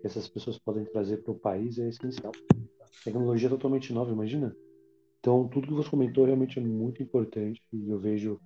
[0.00, 2.32] que essas pessoas podem trazer para o país é essencial.
[3.04, 4.56] Tecnologia totalmente nova, imagina.
[5.20, 8.40] Então, tudo que você comentou realmente é muito importante e eu vejo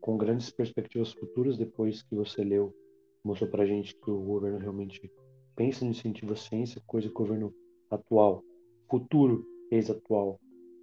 [0.00, 2.74] com grandes perspectivas futuras depois que você leu
[3.22, 5.10] mostrou para gente que o governo realmente
[5.56, 7.52] pensa no incentivo à ciência, coisa que o governo
[7.90, 8.44] atual,
[8.88, 10.38] futuro ex-atual,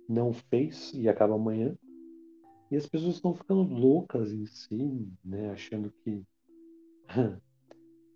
[0.09, 1.77] não fez e acaba amanhã.
[2.71, 6.23] E as pessoas estão ficando loucas em si, né, achando que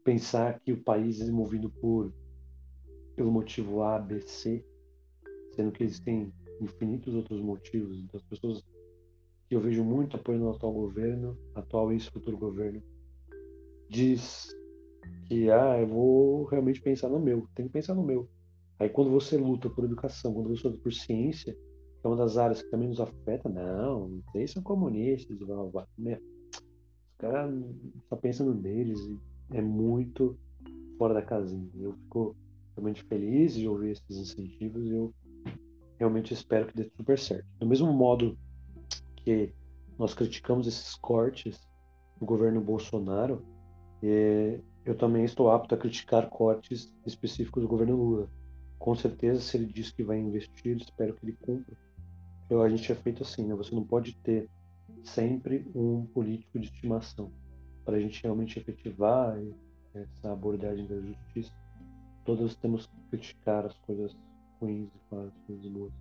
[0.03, 2.11] pensar que o país é movido por
[3.15, 4.63] pelo motivo A, B, C,
[5.55, 6.31] sendo que existem
[6.61, 7.97] infinitos outros motivos.
[7.97, 8.63] Então, as pessoas
[9.49, 12.81] que eu vejo muito apoio no atual governo, atual e futuro governo,
[13.89, 14.55] diz
[15.25, 18.29] que ah, eu vou realmente pensar no meu, tem que pensar no meu.
[18.79, 22.37] Aí quando você luta por educação, quando você luta por ciência, que é uma das
[22.37, 25.87] áreas que também nos afeta, não, vocês são comunistas, blá, blá, blá.
[25.97, 26.19] Né?
[26.19, 27.53] Os caras
[28.07, 28.99] só pensando neles
[29.51, 30.37] é muito
[30.97, 31.69] fora da casinha.
[31.75, 32.35] Eu fico
[32.75, 35.13] realmente feliz de ouvir esses incentivos e eu
[35.97, 37.45] realmente espero que dê super certo.
[37.59, 38.37] Do mesmo modo
[39.17, 39.51] que
[39.97, 41.59] nós criticamos esses cortes
[42.19, 43.43] do governo Bolsonaro,
[44.03, 44.59] é,
[44.89, 48.29] eu também estou apto a criticar cortes específicos do governo Lula.
[48.77, 51.75] Com certeza, se ele diz que vai investir, espero que ele cumpra.
[52.49, 53.55] Eu, a gente é feito assim, né?
[53.55, 54.49] Você não pode ter
[55.03, 57.31] sempre um político de estimação.
[57.83, 59.37] Para a gente realmente efetivar
[59.93, 61.51] essa abordagem da justiça,
[62.23, 64.15] todos temos que criticar as coisas
[64.59, 65.93] ruins e falar as coisas boas.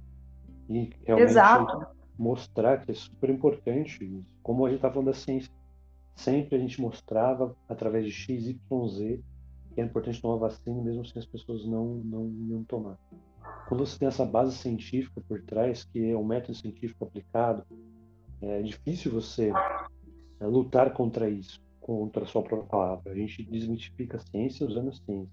[0.68, 1.87] E realmente Exato.
[2.18, 5.51] mostrar que é super importante, como a gente está falando da ciência,
[6.16, 9.22] sempre a gente mostrava através de X, Y, Z
[9.76, 12.98] que é importante tomar vacina mesmo se as pessoas não não iam tomar.
[13.68, 17.62] Quando você tem essa base científica por trás, que é um método científico aplicado,
[18.40, 19.52] é difícil você
[20.40, 23.12] é, lutar contra isso, contra a sua própria palavra.
[23.12, 25.32] A gente desmitifica a ciência usando a ciência.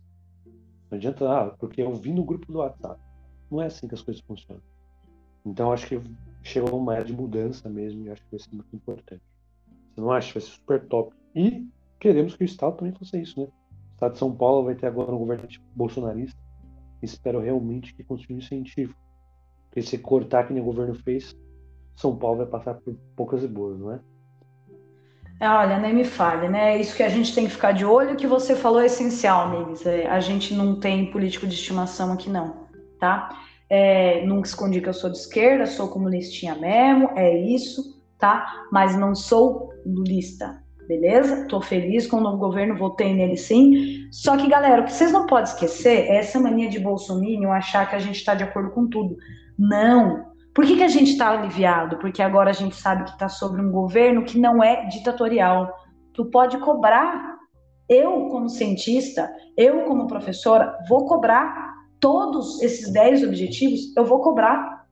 [0.91, 2.99] Não adianta, ah, porque eu vi no grupo do WhatsApp.
[3.49, 4.63] Não é assim que as coisas funcionam.
[5.45, 6.01] Então acho que
[6.41, 9.23] chegou uma era de mudança mesmo e acho que vai ser muito importante.
[9.93, 10.33] Você não acha?
[10.33, 11.15] Vai ser super top.
[11.35, 11.67] E
[11.99, 13.45] queremos que o Estado também faça isso, né?
[13.45, 16.39] O Estado de São Paulo vai ter agora um governo bolsonarista.
[17.01, 18.99] Espero realmente que continue científico.
[19.69, 21.35] Porque se cortar que nem o governo fez,
[21.95, 23.99] São Paulo vai passar por poucas e boas, não é?
[25.39, 26.75] É, olha, nem me fale, né?
[26.75, 29.49] É isso que a gente tem que ficar de olho, que você falou é essencial,
[29.49, 29.85] Migs.
[29.85, 32.67] É, a gente não tem político de estimação aqui, não,
[32.99, 33.29] tá?
[33.69, 38.67] É, nunca escondi que eu sou de esquerda, sou comunistinha mesmo, é isso, tá?
[38.71, 41.47] Mas não sou lulista, beleza?
[41.47, 44.07] Tô feliz com o novo governo, votei nele sim.
[44.11, 47.89] Só que, galera, o que vocês não podem esquecer é essa mania de Bolsonaro achar
[47.89, 49.15] que a gente está de acordo com tudo.
[49.57, 50.31] Não.
[50.53, 51.97] Por que, que a gente está aliviado?
[51.97, 55.71] Porque agora a gente sabe que está sobre um governo que não é ditatorial.
[56.13, 57.34] Tu pode cobrar.
[57.89, 64.86] Eu, como cientista, eu, como professora, vou cobrar todos esses 10 objetivos, eu vou cobrar.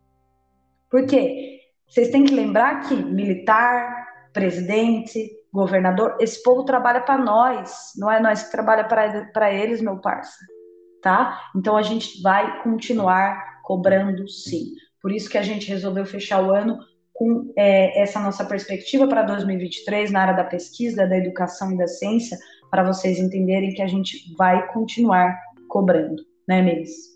[0.89, 1.59] Por quê?
[1.85, 4.00] Vocês têm que lembrar que militar,
[4.34, 9.97] presidente, governador, esse povo trabalha para nós, não é nós que trabalha para eles, meu
[9.97, 10.38] parça,
[11.01, 11.51] tá?
[11.55, 14.73] Então a gente vai continuar cobrando sim.
[15.01, 16.77] Por isso que a gente resolveu fechar o ano
[17.13, 21.88] com é, essa nossa perspectiva para 2023 na área da pesquisa, da educação e da
[21.88, 22.38] ciência,
[22.69, 27.11] para vocês entenderem que a gente vai continuar cobrando, né, Melis?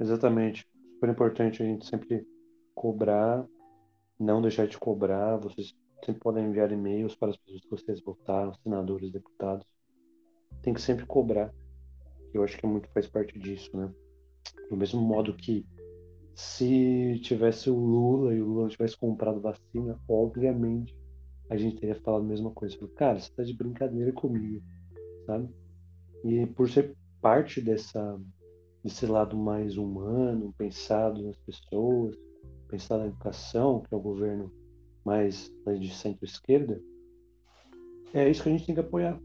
[0.00, 0.66] Exatamente.
[0.94, 2.26] Super importante a gente sempre
[2.74, 3.44] cobrar,
[4.18, 5.36] não deixar de cobrar.
[5.38, 5.74] Vocês
[6.04, 9.66] sempre podem enviar e-mails para as pessoas que vocês votaram, senadores, deputados.
[10.62, 11.52] Tem que sempre cobrar.
[12.32, 13.92] Eu acho que muito faz parte disso, né?
[14.70, 15.66] Do mesmo modo que
[16.34, 20.96] se tivesse o Lula e o Lula tivesse comprado vacina, obviamente
[21.48, 22.76] a gente teria falado a mesma coisa.
[22.96, 24.62] Cara, você tá de brincadeira comigo,
[25.26, 25.48] sabe?
[26.24, 28.20] E por ser parte dessa
[28.82, 32.14] desse lado mais humano, pensado nas pessoas,
[32.68, 34.52] pensado na educação, que é o governo
[35.04, 36.80] mais de centro-esquerda,
[38.12, 39.20] é isso que a gente tem que apoiar.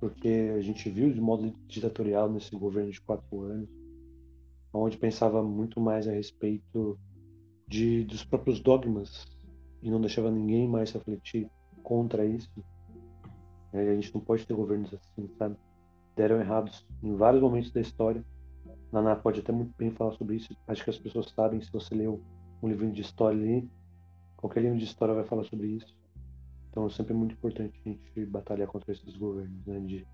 [0.00, 3.68] Porque a gente viu de modo ditatorial nesse governo de quatro anos,
[4.72, 6.98] onde pensava muito mais a respeito
[7.66, 9.26] de, dos próprios dogmas
[9.82, 11.50] e não deixava ninguém mais refletir
[11.82, 12.50] contra isso.
[13.72, 15.56] É, a gente não pode ter governos assim, sabe?
[16.16, 18.24] Deram errados em vários momentos da história.
[18.92, 20.56] Naná pode até muito bem falar sobre isso.
[20.66, 22.22] Acho que as pessoas sabem, se você leu
[22.62, 23.68] um livrinho de história ali,
[24.38, 25.94] qualquer livro de história vai falar sobre isso.
[26.70, 29.80] Então é sempre muito importante a gente batalhar contra esses governos, né?
[29.80, 30.06] De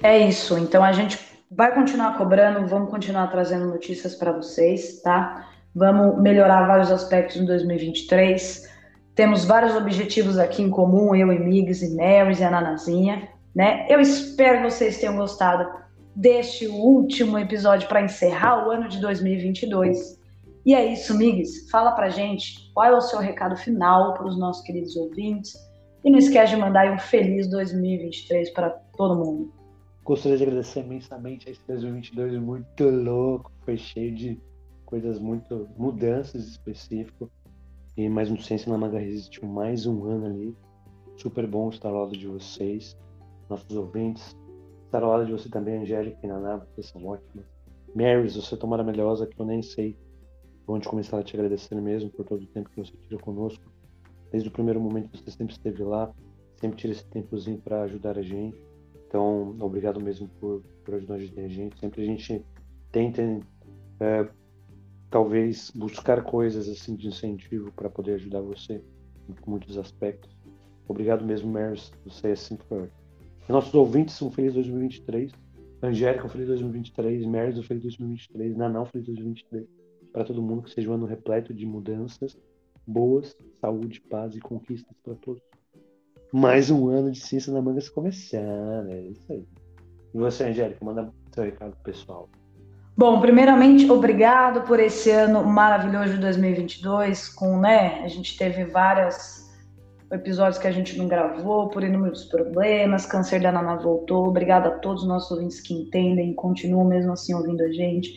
[0.00, 0.56] É isso.
[0.56, 1.18] Então a gente
[1.50, 5.48] vai continuar cobrando, vamos continuar trazendo notícias para vocês, tá?
[5.74, 8.68] Vamos melhorar vários aspectos em 2023.
[9.14, 13.28] Temos vários objetivos aqui em comum, eu e Migs e Marys e a Nanazinha,
[13.58, 13.84] né?
[13.88, 15.68] Eu espero que vocês tenham gostado
[16.14, 20.16] deste último episódio para encerrar o ano de 2022.
[20.64, 21.68] E é isso, Migs.
[21.68, 25.54] Fala pra gente qual é o seu recado final para os nossos queridos ouvintes.
[26.04, 29.52] E não esquece de mandar um feliz 2023 para todo mundo.
[30.04, 34.40] Gostaria de agradecer imensamente esse 2022 muito louco, foi cheio de
[34.86, 37.28] coisas muito mudanças específicas.
[37.96, 40.56] E mais um Ciência na Manga resistiu mais um ano ali.
[41.16, 42.96] Super bom estar ao lado de vocês,
[43.48, 44.36] nossos ouvintes.
[44.84, 47.46] Estar ao lado de você também, Angélica e Naná, vocês são ótimas.
[47.94, 49.96] Marys, você é tão maravilhosa que eu nem sei
[50.66, 53.64] onde começar a te agradecer mesmo por todo o tempo que você tira conosco.
[54.30, 56.12] Desde o primeiro momento você sempre esteve lá,
[56.60, 58.60] sempre tira esse tempozinho para ajudar a gente.
[59.06, 61.78] Então, obrigado mesmo por, por ajudar a gente.
[61.80, 62.44] Sempre a gente
[62.92, 63.22] tenta,
[64.00, 64.28] é,
[65.10, 68.82] talvez, buscar coisas assim de incentivo para poder ajudar você
[69.28, 70.36] em muitos aspectos.
[70.86, 71.90] Obrigado mesmo, Mers.
[72.04, 72.90] Você é sempre foi.
[73.48, 75.32] Nossos ouvintes, um feliz 2023.
[75.82, 77.26] Angélica, um feliz 2023.
[77.26, 78.56] Mers, um feliz 2023.
[78.56, 79.66] Nanão, um feliz 2023
[80.12, 82.36] para todo mundo, que seja um ano repleto de mudanças
[82.86, 85.42] boas, saúde, paz e conquistas para todos.
[86.32, 89.46] Mais um ano de ciência na manga se começando, é isso aí.
[90.14, 92.28] E você, Angélica, manda seu recado pessoal.
[92.96, 99.37] Bom, primeiramente, obrigado por esse ano maravilhoso de 2022, com, né, a gente teve vários
[100.12, 104.70] episódios que a gente não gravou por inúmeros problemas, câncer da Nana voltou, obrigado a
[104.78, 108.10] todos os nossos ouvintes que entendem, continuam mesmo assim ouvindo a gente,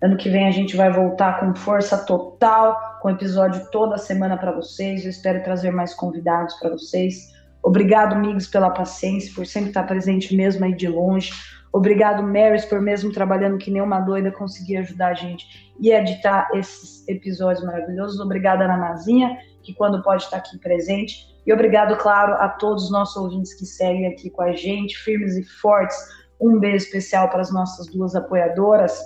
[0.00, 4.52] Ano que vem a gente vai voltar com força total, com episódio toda semana para
[4.52, 5.02] vocês.
[5.02, 7.34] Eu espero trazer mais convidados para vocês.
[7.60, 11.32] Obrigado, amigos, pela paciência, por sempre estar presente mesmo aí de longe.
[11.72, 15.44] Obrigado, Marys, por mesmo trabalhando que nem uma doida conseguir ajudar a gente
[15.80, 18.20] e editar esses episódios maravilhosos.
[18.20, 19.36] Obrigada, Nanazinha,
[19.68, 21.26] que quando pode estar aqui presente.
[21.46, 25.36] E obrigado, claro, a todos os nossos ouvintes que seguem aqui com a gente, firmes
[25.36, 25.96] e fortes.
[26.40, 28.98] Um beijo especial para as nossas duas apoiadoras,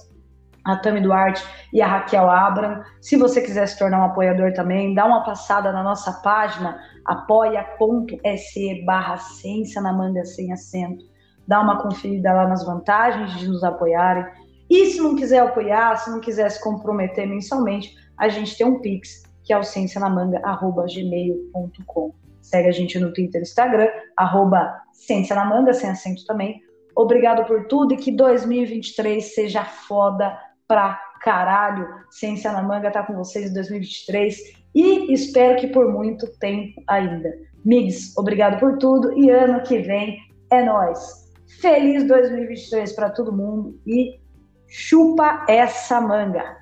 [0.65, 2.81] a Tami Duarte e a Raquel Abram.
[3.01, 8.85] Se você quiser se tornar um apoiador também, dá uma passada na nossa página apoia.se
[8.85, 11.05] barra ciência na sem acento.
[11.49, 14.25] Dá uma conferida lá nas vantagens de nos apoiarem.
[14.71, 18.81] E se não quiser apoiar, se não quiser se comprometer mensalmente, a gente tem um
[18.81, 22.15] Pix, que é o ciencianamanga.gmail.com.
[22.41, 26.61] Segue a gente no Twitter e Instagram, arroba Ciência na Manga, sem acento também.
[26.95, 30.39] Obrigado por tudo e que 2023 seja foda
[30.69, 31.89] pra caralho.
[32.11, 34.37] Ciência na Manga tá com vocês em 2023
[34.75, 37.33] e espero que por muito tempo ainda.
[37.65, 40.19] Migs, obrigado por tudo e ano que vem
[40.51, 41.31] é nós.
[41.61, 44.21] Feliz 2023 para todo mundo e
[44.69, 46.59] chupa essa manga.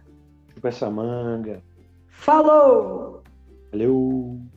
[0.55, 1.62] Chupa essa manga.
[2.21, 3.23] Falou!
[3.73, 4.50] Valeu!